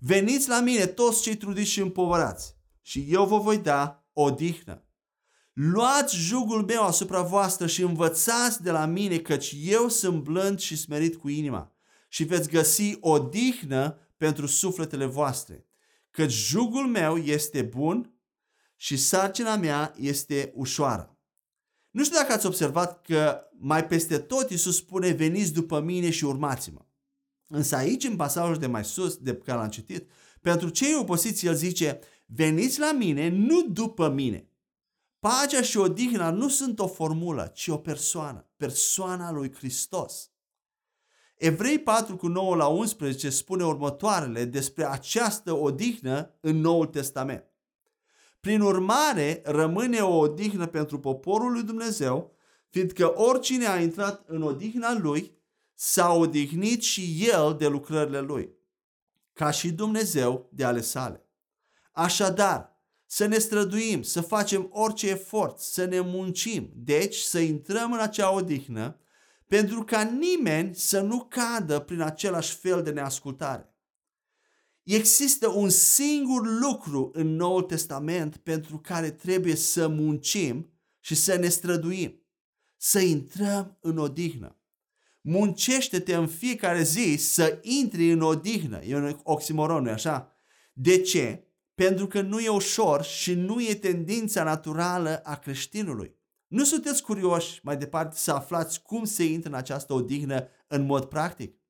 Veniți 0.00 0.48
la 0.48 0.60
mine 0.60 0.86
toți 0.86 1.22
cei 1.22 1.36
trudiți 1.36 1.70
și 1.70 1.80
împovărați 1.80 2.56
și 2.80 3.06
eu 3.08 3.26
vă 3.26 3.38
voi 3.38 3.58
da 3.58 4.06
odihnă. 4.12 4.86
Luați 5.52 6.16
jugul 6.16 6.64
meu 6.64 6.82
asupra 6.82 7.22
voastră 7.22 7.66
și 7.66 7.82
învățați 7.82 8.62
de 8.62 8.70
la 8.70 8.86
mine, 8.86 9.18
căci 9.18 9.54
eu 9.62 9.88
sunt 9.88 10.22
blând 10.22 10.58
și 10.58 10.76
smerit 10.76 11.16
cu 11.16 11.28
inima 11.28 11.72
și 12.08 12.24
veți 12.24 12.48
găsi 12.48 12.96
odihnă 13.00 13.98
pentru 14.16 14.46
sufletele 14.46 15.04
voastre. 15.04 15.66
Căci 16.10 16.32
jugul 16.32 16.86
meu 16.86 17.16
este 17.16 17.62
bun 17.62 18.14
și 18.76 18.96
sarcina 18.96 19.56
mea 19.56 19.94
este 19.96 20.52
ușoară. 20.54 21.11
Nu 21.92 22.04
știu 22.04 22.16
dacă 22.16 22.32
ați 22.32 22.46
observat 22.46 23.02
că 23.02 23.40
mai 23.58 23.86
peste 23.86 24.18
tot 24.18 24.50
Iisus 24.50 24.76
spune 24.76 25.10
veniți 25.10 25.52
după 25.52 25.80
mine 25.80 26.10
și 26.10 26.24
urmați-mă. 26.24 26.80
Însă 27.48 27.76
aici, 27.76 28.04
în 28.04 28.16
pasajul 28.16 28.56
de 28.56 28.66
mai 28.66 28.84
sus, 28.84 29.16
de 29.16 29.36
care 29.36 29.58
l-am 29.58 29.68
citit, 29.68 30.10
pentru 30.40 30.68
cei 30.68 30.94
oposiți, 30.94 31.46
el 31.46 31.54
zice, 31.54 31.98
veniți 32.26 32.78
la 32.78 32.92
mine, 32.92 33.28
nu 33.28 33.62
după 33.62 34.08
mine. 34.08 34.46
Pacea 35.18 35.62
și 35.62 35.76
odihna 35.76 36.30
nu 36.30 36.48
sunt 36.48 36.78
o 36.78 36.86
formulă, 36.86 37.50
ci 37.54 37.68
o 37.68 37.76
persoană, 37.76 38.50
persoana 38.56 39.32
lui 39.32 39.52
Hristos. 39.54 40.30
Evrei 41.36 41.78
4 41.78 42.16
cu 42.16 42.26
9 42.26 42.56
la 42.56 42.66
11 42.66 43.30
spune 43.30 43.64
următoarele 43.64 44.44
despre 44.44 44.84
această 44.84 45.52
odihnă 45.52 46.38
în 46.40 46.56
Noul 46.56 46.86
Testament. 46.86 47.51
Prin 48.42 48.60
urmare, 48.60 49.40
rămâne 49.44 49.98
o 49.98 50.18
odihnă 50.18 50.66
pentru 50.66 50.98
poporul 50.98 51.52
lui 51.52 51.62
Dumnezeu, 51.62 52.36
fiindcă 52.68 53.20
oricine 53.20 53.66
a 53.66 53.80
intrat 53.80 54.24
în 54.26 54.42
odihna 54.42 54.98
lui, 54.98 55.38
s-a 55.74 56.12
odihnit 56.12 56.82
și 56.82 57.28
el 57.32 57.56
de 57.58 57.66
lucrările 57.66 58.20
lui, 58.20 58.54
ca 59.32 59.50
și 59.50 59.72
Dumnezeu 59.72 60.48
de 60.52 60.64
ale 60.64 60.80
sale. 60.80 61.26
Așadar, 61.92 62.80
să 63.06 63.26
ne 63.26 63.38
străduim, 63.38 64.02
să 64.02 64.20
facem 64.20 64.68
orice 64.72 65.08
efort, 65.08 65.58
să 65.58 65.84
ne 65.84 66.00
muncim, 66.00 66.70
deci 66.74 67.16
să 67.16 67.38
intrăm 67.38 67.92
în 67.92 67.98
acea 67.98 68.32
odihnă, 68.32 69.00
pentru 69.46 69.84
ca 69.84 70.02
nimeni 70.02 70.74
să 70.74 71.00
nu 71.00 71.26
cadă 71.30 71.78
prin 71.78 72.00
același 72.00 72.54
fel 72.54 72.82
de 72.82 72.90
neascultare. 72.90 73.71
Există 74.82 75.48
un 75.48 75.68
singur 75.68 76.60
lucru 76.60 77.10
în 77.12 77.34
Noul 77.34 77.62
Testament 77.62 78.36
pentru 78.36 78.78
care 78.78 79.10
trebuie 79.10 79.54
să 79.54 79.88
muncim 79.88 80.72
și 81.00 81.14
să 81.14 81.36
ne 81.36 81.48
străduim, 81.48 82.26
să 82.76 83.00
intrăm 83.00 83.78
în 83.80 83.98
odihnă. 83.98 84.56
Muncește-te 85.20 86.14
în 86.14 86.26
fiecare 86.26 86.82
zi 86.82 87.16
să 87.18 87.58
intri 87.62 88.10
în 88.10 88.20
odihnă. 88.20 88.84
E 88.84 88.96
un 88.96 89.20
oximoron, 89.22 89.82
nu 89.82 89.90
așa? 89.90 90.36
De 90.72 91.00
ce? 91.00 91.46
Pentru 91.74 92.06
că 92.06 92.20
nu 92.20 92.40
e 92.40 92.48
ușor 92.48 93.02
și 93.02 93.34
nu 93.34 93.62
e 93.62 93.74
tendința 93.74 94.42
naturală 94.42 95.20
a 95.24 95.36
creștinului. 95.36 96.20
Nu 96.46 96.64
sunteți 96.64 97.02
curioși 97.02 97.60
mai 97.62 97.76
departe 97.76 98.16
să 98.16 98.32
aflați 98.32 98.82
cum 98.82 99.04
se 99.04 99.24
intră 99.24 99.48
în 99.50 99.56
această 99.56 99.92
odihnă 99.92 100.48
în 100.66 100.86
mod 100.86 101.04
practic? 101.04 101.61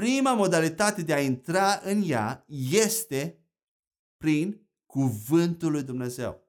Prima 0.00 0.32
modalitate 0.32 1.02
de 1.02 1.12
a 1.12 1.20
intra 1.20 1.80
în 1.84 2.02
ea 2.06 2.44
este 2.70 3.38
prin 4.16 4.68
cuvântul 4.86 5.70
lui 5.70 5.82
Dumnezeu. 5.82 6.48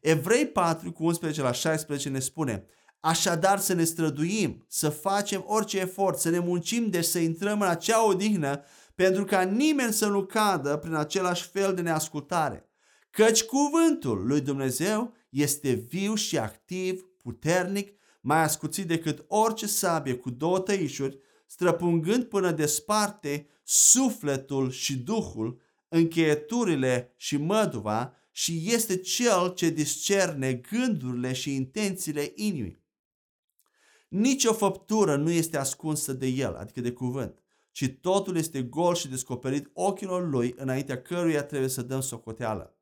Evrei 0.00 0.46
4 0.46 0.92
cu 0.92 1.04
11 1.04 1.42
la 1.42 1.52
16 1.52 2.08
ne 2.08 2.18
spune 2.18 2.66
Așadar 3.00 3.58
să 3.58 3.72
ne 3.72 3.84
străduim, 3.84 4.64
să 4.68 4.88
facem 4.88 5.44
orice 5.46 5.78
efort, 5.78 6.18
să 6.18 6.28
ne 6.28 6.38
muncim, 6.38 6.88
deci 6.88 7.04
să 7.04 7.18
intrăm 7.18 7.60
în 7.60 7.68
acea 7.68 8.06
odihnă 8.06 8.62
pentru 8.94 9.24
ca 9.24 9.42
nimeni 9.42 9.92
să 9.92 10.06
nu 10.06 10.24
cadă 10.24 10.76
prin 10.76 10.94
același 10.94 11.48
fel 11.48 11.74
de 11.74 11.80
neascultare. 11.80 12.68
Căci 13.10 13.42
cuvântul 13.42 14.26
lui 14.26 14.40
Dumnezeu 14.40 15.14
este 15.28 15.72
viu 15.72 16.14
și 16.14 16.38
activ, 16.38 17.02
puternic, 17.22 17.92
mai 18.20 18.42
ascuțit 18.42 18.86
decât 18.86 19.24
orice 19.28 19.66
sabie 19.66 20.14
cu 20.14 20.30
două 20.30 20.58
tăișuri, 20.58 21.18
străpungând 21.50 22.24
până 22.24 22.50
desparte 22.50 23.46
sufletul 23.64 24.70
și 24.70 24.98
duhul, 24.98 25.60
încheieturile 25.88 27.14
și 27.16 27.36
măduva 27.36 28.14
și 28.30 28.62
este 28.64 28.96
cel 28.96 29.52
ce 29.54 29.70
discerne 29.70 30.54
gândurile 30.54 31.32
și 31.32 31.54
intențiile 31.54 32.32
inimii. 32.34 32.84
Nici 34.08 34.44
o 34.44 34.52
făptură 34.52 35.16
nu 35.16 35.30
este 35.30 35.56
ascunsă 35.56 36.12
de 36.12 36.26
el, 36.26 36.54
adică 36.54 36.80
de 36.80 36.92
cuvânt, 36.92 37.42
ci 37.72 37.94
totul 38.00 38.36
este 38.36 38.62
gol 38.62 38.94
și 38.94 39.08
descoperit 39.08 39.70
ochilor 39.72 40.28
lui 40.28 40.54
înaintea 40.56 41.02
căruia 41.02 41.42
trebuie 41.42 41.68
să 41.68 41.82
dăm 41.82 42.00
socoteală. 42.00 42.74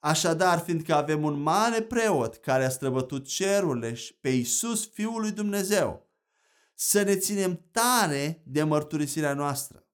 Așadar, 0.00 0.58
fiindcă 0.58 0.94
avem 0.94 1.22
un 1.22 1.40
mare 1.40 1.82
preot 1.82 2.36
care 2.36 2.64
a 2.64 2.68
străbătut 2.68 3.26
cerurile 3.26 3.94
și 3.94 4.14
pe 4.14 4.28
Iisus, 4.28 4.88
Fiul 4.88 5.20
lui 5.20 5.30
Dumnezeu, 5.30 6.11
să 6.88 7.02
ne 7.02 7.16
ținem 7.16 7.68
tare 7.70 8.42
de 8.44 8.62
mărturisirea 8.62 9.34
noastră. 9.34 9.86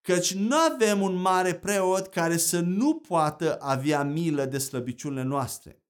Căci 0.00 0.34
nu 0.34 0.56
avem 0.56 1.00
un 1.00 1.14
mare 1.14 1.54
preot 1.54 2.06
care 2.06 2.36
să 2.36 2.60
nu 2.60 2.94
poată 2.94 3.56
avea 3.60 4.02
milă 4.02 4.44
de 4.44 4.58
slăbiciunile 4.58 5.22
noastre, 5.22 5.82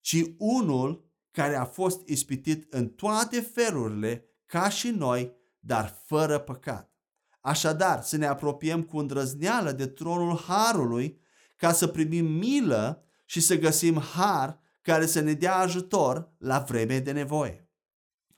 ci 0.00 0.24
unul 0.38 1.10
care 1.30 1.56
a 1.56 1.64
fost 1.64 2.08
ispitit 2.08 2.72
în 2.72 2.88
toate 2.88 3.40
felurile 3.40 4.24
ca 4.46 4.68
și 4.68 4.90
noi, 4.90 5.36
dar 5.58 6.02
fără 6.06 6.38
păcat. 6.38 6.92
Așadar, 7.40 8.02
să 8.02 8.16
ne 8.16 8.26
apropiem 8.26 8.82
cu 8.82 8.98
îndrăzneală 8.98 9.72
de 9.72 9.86
tronul 9.86 10.36
Harului 10.36 11.20
ca 11.56 11.72
să 11.72 11.86
primim 11.86 12.26
milă 12.26 13.04
și 13.24 13.40
să 13.40 13.58
găsim 13.58 14.00
har 14.00 14.60
care 14.80 15.06
să 15.06 15.20
ne 15.20 15.32
dea 15.32 15.56
ajutor 15.56 16.32
la 16.38 16.58
vreme 16.58 16.98
de 16.98 17.12
nevoie. 17.12 17.61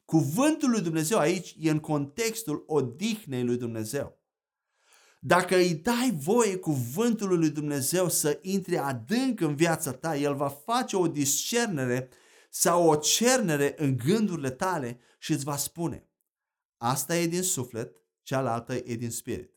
Cuvântul 0.04 0.70
lui 0.70 0.80
Dumnezeu 0.80 1.18
aici 1.18 1.56
e 1.58 1.70
în 1.70 1.80
contextul 1.80 2.64
odihnei 2.66 3.44
lui 3.44 3.56
Dumnezeu. 3.56 4.22
Dacă 5.20 5.56
îi 5.56 5.74
dai 5.74 6.14
voie 6.20 6.56
cuvântului 6.56 7.36
lui 7.36 7.50
Dumnezeu 7.50 8.08
să 8.08 8.38
intre 8.42 8.78
adânc 8.78 9.40
în 9.40 9.54
viața 9.54 9.92
ta, 9.92 10.16
El 10.16 10.34
va 10.34 10.48
face 10.48 10.96
o 10.96 11.06
discernere 11.06 12.08
sau 12.50 12.88
o 12.88 12.96
cernere 12.96 13.74
în 13.76 13.96
gândurile 13.96 14.50
tale 14.50 14.98
și 15.18 15.32
îți 15.32 15.44
va 15.44 15.56
spune 15.56 16.08
asta 16.84 17.16
e 17.16 17.26
din 17.26 17.42
suflet, 17.42 17.96
cealaltă 18.22 18.74
e 18.74 18.94
din 18.94 19.10
spirit. 19.10 19.52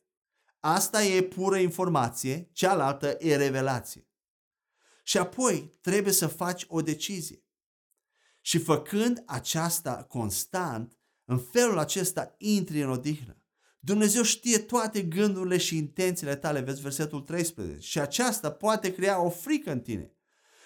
Asta 0.60 1.04
e 1.04 1.22
pură 1.22 1.58
informație, 1.58 2.50
cealaltă 2.52 3.16
e 3.20 3.36
revelație. 3.36 4.08
Și 5.04 5.18
apoi 5.18 5.78
trebuie 5.82 6.14
să 6.14 6.28
faci 6.28 6.66
o 6.68 6.82
decizie. 6.82 7.46
Și 8.48 8.58
făcând 8.58 9.24
aceasta 9.26 10.04
constant, 10.04 10.98
în 11.26 11.40
felul 11.40 11.78
acesta 11.78 12.36
intri 12.38 12.82
în 12.82 12.90
odihnă. 12.90 13.42
Dumnezeu 13.80 14.24
știe 14.24 14.58
toate 14.58 15.02
gândurile 15.02 15.58
și 15.58 15.78
intențiile 15.78 16.36
tale, 16.36 16.60
vezi 16.60 16.82
versetul 16.82 17.22
13, 17.22 17.88
și 17.88 18.00
aceasta 18.00 18.52
poate 18.52 18.94
crea 18.94 19.22
o 19.22 19.30
frică 19.30 19.72
în 19.72 19.80
tine. 19.80 20.12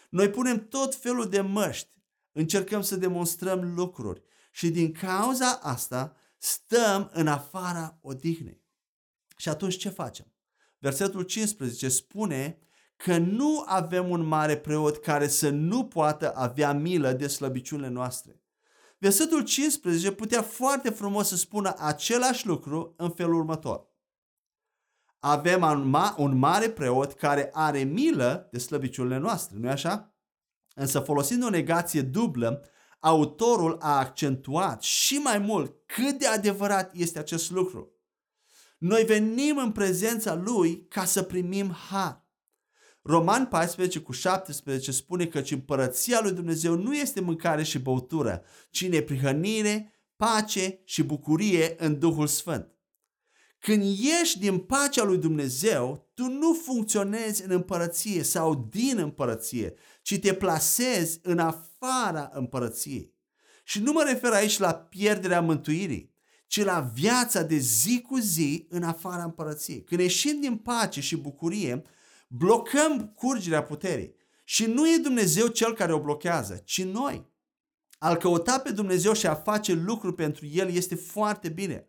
Noi 0.10 0.30
punem 0.30 0.68
tot 0.68 0.96
felul 0.96 1.30
de 1.30 1.42
măști, 1.42 2.04
încercăm 2.32 2.82
să 2.82 2.96
demonstrăm 2.96 3.74
lucruri 3.76 4.22
și 4.52 4.70
din 4.70 4.92
cauza 4.92 5.60
asta 5.62 6.16
stăm 6.38 7.10
în 7.14 7.28
afara 7.28 8.00
odihnei. 8.02 8.64
Și 9.38 9.50
atunci 9.50 9.78
ce 9.78 9.90
facem? 9.90 10.34
Versetul 10.80 11.24
15 11.24 11.90
spune 11.90 12.58
că 13.04 13.18
nu 13.18 13.64
avem 13.66 14.10
un 14.10 14.24
mare 14.24 14.58
preot 14.58 14.98
care 14.98 15.28
să 15.28 15.50
nu 15.50 15.86
poată 15.86 16.36
avea 16.36 16.74
milă 16.74 17.12
de 17.12 17.28
slăbiciunile 17.28 17.88
noastre. 17.88 18.42
Versetul 18.98 19.44
15 19.44 20.12
putea 20.12 20.42
foarte 20.42 20.90
frumos 20.90 21.28
să 21.28 21.36
spună 21.36 21.74
același 21.78 22.48
lucru 22.48 22.94
în 22.98 23.10
felul 23.10 23.34
următor. 23.34 23.90
Avem 25.20 25.62
un, 25.62 25.94
ma- 25.96 26.16
un 26.18 26.38
mare 26.38 26.70
preot 26.70 27.14
care 27.14 27.50
are 27.54 27.84
milă 27.84 28.48
de 28.52 28.60
slăbiciunile 28.60 29.18
noastre, 29.18 29.58
nu-i 29.58 29.70
așa? 29.70 30.16
Însă 30.76 31.00
folosind 31.00 31.44
o 31.44 31.50
negație 31.50 32.02
dublă, 32.02 32.66
autorul 33.00 33.78
a 33.80 33.98
accentuat 33.98 34.82
și 34.82 35.18
mai 35.18 35.38
mult 35.38 35.76
cât 35.86 36.20
de 36.20 36.28
adevărat 36.28 36.94
este 36.94 37.20
acest 37.20 37.52
lucru. 37.52 37.92
Noi 38.78 39.04
venim 39.04 39.58
în 39.58 39.72
prezența 39.72 40.34
lui 40.36 40.88
ca 40.88 41.06
să 41.06 41.24
primim 41.24 41.72
har. 41.90 42.22
Roman 43.02 43.46
14 43.46 44.00
cu 44.00 44.12
17 44.12 44.92
spune 44.92 45.26
că 45.26 45.42
împărăția 45.50 46.20
lui 46.22 46.32
Dumnezeu 46.32 46.76
nu 46.76 46.96
este 46.96 47.22
mâncare 47.22 47.64
și 47.64 47.80
băutură, 47.80 48.44
ci 48.70 48.88
neprihănire, 48.88 49.94
pace 50.16 50.82
și 50.84 51.04
bucurie 51.04 51.76
în 51.78 52.00
Duhul 52.00 52.28
Sfânt. 52.28 52.76
Când 53.60 53.84
ieși 53.84 54.40
din 54.40 54.58
pacea 54.58 55.04
lui 55.04 55.18
Dumnezeu, 55.18 56.10
tu 56.14 56.24
nu 56.24 56.54
funcționezi 56.54 57.44
în 57.44 57.52
împărăție 57.52 58.24
sau 58.24 58.68
din 58.72 58.98
împărăție, 58.98 59.74
ci 60.02 60.20
te 60.20 60.34
plasezi 60.34 61.20
în 61.24 61.40
afara 61.40 62.30
împărăției. 62.34 63.14
Și 63.64 63.80
nu 63.80 63.92
mă 63.92 64.04
refer 64.08 64.32
aici 64.32 64.58
la 64.58 64.74
pierderea 64.74 65.42
mântuirii, 65.42 66.14
ci 66.48 66.64
la 66.64 66.92
viața 66.94 67.44
de 67.44 67.58
zi 67.58 68.02
cu 68.02 68.18
zi 68.18 68.66
în 68.70 68.84
afara 68.84 69.24
împărăției. 69.24 69.84
Când 69.84 70.02
ieșim 70.02 70.40
din 70.40 70.58
pace 70.58 71.02
și 71.02 71.16
bucurie, 71.16 71.82
blocăm 72.34 73.14
curgerea 73.16 73.64
puterii. 73.64 74.16
Și 74.44 74.66
nu 74.66 74.90
e 74.90 74.98
Dumnezeu 74.98 75.48
cel 75.48 75.74
care 75.74 75.94
o 75.94 76.02
blochează, 76.02 76.62
ci 76.66 76.84
noi. 76.84 77.30
Al 77.98 78.16
căuta 78.16 78.60
pe 78.60 78.72
Dumnezeu 78.72 79.14
și 79.14 79.28
a 79.28 79.36
face 79.36 79.74
lucruri 79.74 80.16
pentru 80.16 80.46
El 80.46 80.70
este 80.70 80.96
foarte 80.96 81.50
bine. 81.50 81.88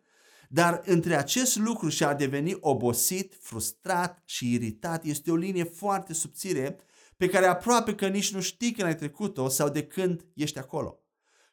Dar 0.49 0.81
între 0.85 1.15
acest 1.15 1.57
lucru 1.57 1.89
și 1.89 2.03
a 2.03 2.13
deveni 2.13 2.57
obosit, 2.59 3.37
frustrat 3.41 4.21
și 4.25 4.53
iritat 4.53 5.05
este 5.05 5.31
o 5.31 5.35
linie 5.35 5.63
foarte 5.63 6.13
subțire 6.13 6.79
pe 7.17 7.27
care 7.27 7.45
aproape 7.45 7.95
că 7.95 8.07
nici 8.07 8.33
nu 8.33 8.41
știi 8.41 8.71
când 8.71 8.87
ai 8.87 8.95
trecut-o 8.95 9.47
sau 9.47 9.69
de 9.69 9.83
când 9.83 10.25
ești 10.35 10.59
acolo. 10.59 10.99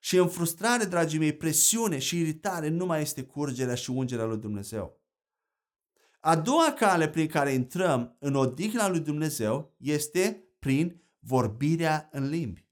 Și 0.01 0.17
în 0.17 0.29
frustrare, 0.29 0.85
dragii 0.85 1.19
mei, 1.19 1.37
presiune 1.37 1.99
și 1.99 2.19
iritare 2.19 2.69
nu 2.69 2.87
mai 2.87 3.01
este 3.01 3.23
curgerea 3.23 3.75
și 3.75 3.91
ungerea 3.91 4.25
lui 4.25 4.39
Dumnezeu. 4.39 5.00
A 6.21 6.37
doua 6.37 6.73
cale 6.73 7.09
prin 7.09 7.27
care 7.27 7.53
intrăm 7.53 8.17
în 8.19 8.35
odihna 8.35 8.89
lui 8.89 9.01
Dumnezeu 9.01 9.75
este 9.77 10.45
prin 10.59 11.03
vorbirea 11.19 12.09
în 12.13 12.29
limbi. 12.29 12.69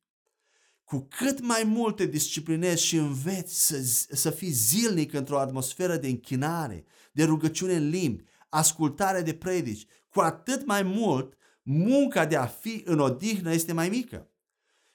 Cu 0.84 1.08
cât 1.10 1.40
mai 1.40 1.62
mult 1.64 1.96
te 1.96 2.06
disciplinezi 2.06 2.84
și 2.84 2.96
înveți 2.96 3.66
să, 3.66 3.80
să 4.14 4.30
fii 4.30 4.50
zilnic 4.50 5.12
într-o 5.12 5.38
atmosferă 5.38 5.96
de 5.96 6.08
închinare, 6.08 6.84
de 7.12 7.24
rugăciune 7.24 7.74
în 7.74 7.88
limbi, 7.88 8.24
ascultare 8.48 9.22
de 9.22 9.34
predici, 9.34 9.86
cu 10.08 10.20
atât 10.20 10.66
mai 10.66 10.82
mult 10.82 11.36
munca 11.62 12.26
de 12.26 12.36
a 12.36 12.46
fi 12.46 12.82
în 12.84 12.98
odihnă 12.98 13.52
este 13.52 13.72
mai 13.72 13.88
mică. 13.88 14.30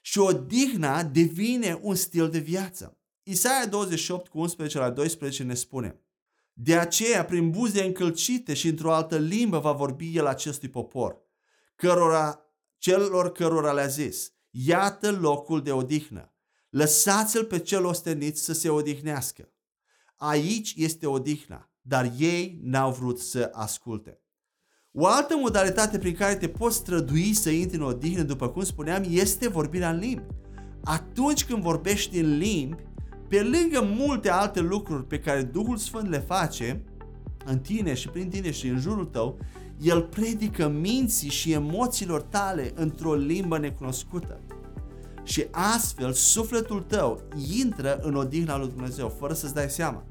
Și 0.01 0.19
odihna 0.19 1.03
devine 1.03 1.79
un 1.81 1.95
stil 1.95 2.29
de 2.29 2.39
viață. 2.39 2.97
Isaia 3.23 3.65
28 3.65 4.27
cu 4.27 4.39
11 4.39 4.77
la 4.77 4.89
12 4.89 5.43
ne 5.43 5.53
spune 5.53 6.02
de 6.53 6.77
aceea, 6.77 7.25
prin 7.25 7.49
buze 7.49 7.83
încălcite 7.83 8.53
și 8.53 8.67
într-o 8.67 8.93
altă 8.93 9.17
limbă 9.17 9.59
va 9.59 9.71
vorbi 9.71 10.17
el 10.17 10.25
acestui 10.25 10.69
popor, 10.69 11.17
cărora, 11.75 12.39
celor 12.77 13.31
cărora 13.31 13.71
le-a 13.71 13.87
zis, 13.87 14.33
iată 14.49 15.11
locul 15.11 15.61
de 15.61 15.71
odihnă, 15.71 16.33
lăsați-l 16.69 17.45
pe 17.45 17.59
cel 17.59 17.85
ostenit 17.85 18.37
să 18.37 18.53
se 18.53 18.69
odihnească. 18.69 19.51
Aici 20.15 20.73
este 20.77 21.07
odihna, 21.07 21.71
dar 21.81 22.11
ei 22.17 22.59
n-au 22.61 22.91
vrut 22.91 23.19
să 23.19 23.49
asculte. 23.53 24.21
O 24.91 25.07
altă 25.07 25.35
modalitate 25.35 25.97
prin 25.97 26.15
care 26.15 26.35
te 26.35 26.49
poți 26.49 26.75
strădui 26.75 27.33
să 27.33 27.49
intri 27.49 27.77
în 27.77 27.83
odihnă, 27.83 28.23
după 28.23 28.49
cum 28.49 28.63
spuneam, 28.63 29.03
este 29.09 29.47
vorbirea 29.47 29.89
în 29.89 29.97
limbi. 29.99 30.27
Atunci 30.83 31.45
când 31.45 31.61
vorbești 31.61 32.17
în 32.17 32.37
limbi, 32.37 32.83
pe 33.33 33.41
lângă 33.41 33.93
multe 33.95 34.29
alte 34.29 34.59
lucruri 34.59 35.07
pe 35.07 35.19
care 35.19 35.41
Duhul 35.41 35.77
Sfânt 35.77 36.09
le 36.09 36.19
face 36.19 36.83
în 37.45 37.59
tine 37.59 37.93
și 37.93 38.09
prin 38.09 38.29
tine 38.29 38.51
și 38.51 38.67
în 38.67 38.79
jurul 38.79 39.05
tău, 39.05 39.37
El 39.81 40.01
predică 40.01 40.67
minții 40.67 41.29
și 41.29 41.51
emoțiilor 41.51 42.21
tale 42.21 42.71
într-o 42.75 43.13
limbă 43.13 43.57
necunoscută. 43.57 44.39
Și 45.23 45.45
astfel 45.51 46.11
sufletul 46.11 46.81
tău 46.81 47.21
intră 47.59 47.99
în 48.01 48.15
odihna 48.15 48.57
lui 48.57 48.67
Dumnezeu, 48.67 49.15
fără 49.19 49.33
să-ți 49.33 49.53
dai 49.53 49.69
seama. 49.69 50.03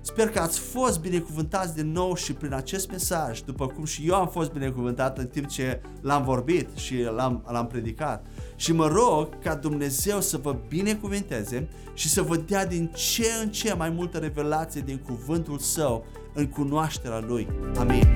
Sper 0.00 0.28
că 0.28 0.38
ați 0.38 0.58
fost 0.58 1.00
binecuvântați 1.00 1.74
din 1.74 1.92
nou 1.92 2.14
și 2.14 2.32
prin 2.32 2.52
acest 2.52 2.90
mesaj, 2.90 3.40
după 3.40 3.66
cum 3.66 3.84
și 3.84 4.08
eu 4.08 4.14
am 4.14 4.28
fost 4.28 4.52
binecuvântat 4.52 5.18
în 5.18 5.26
timp 5.26 5.46
ce 5.46 5.80
l-am 6.00 6.24
vorbit 6.24 6.68
și 6.76 7.02
l-am, 7.02 7.44
l-am 7.50 7.66
predicat. 7.66 8.26
Și 8.58 8.72
mă 8.72 8.86
rog 8.86 9.28
ca 9.42 9.54
Dumnezeu 9.54 10.20
să 10.20 10.36
vă 10.36 10.56
binecuvinteze 10.68 11.68
și 11.94 12.08
să 12.08 12.22
vă 12.22 12.36
dea 12.36 12.66
din 12.66 12.90
ce 12.94 13.26
în 13.42 13.50
ce 13.50 13.74
mai 13.74 13.90
multă 13.90 14.18
revelație 14.18 14.80
din 14.80 14.98
cuvântul 14.98 15.58
Său 15.58 16.04
în 16.34 16.46
cunoașterea 16.46 17.24
Lui. 17.26 17.48
Amin. 17.76 18.06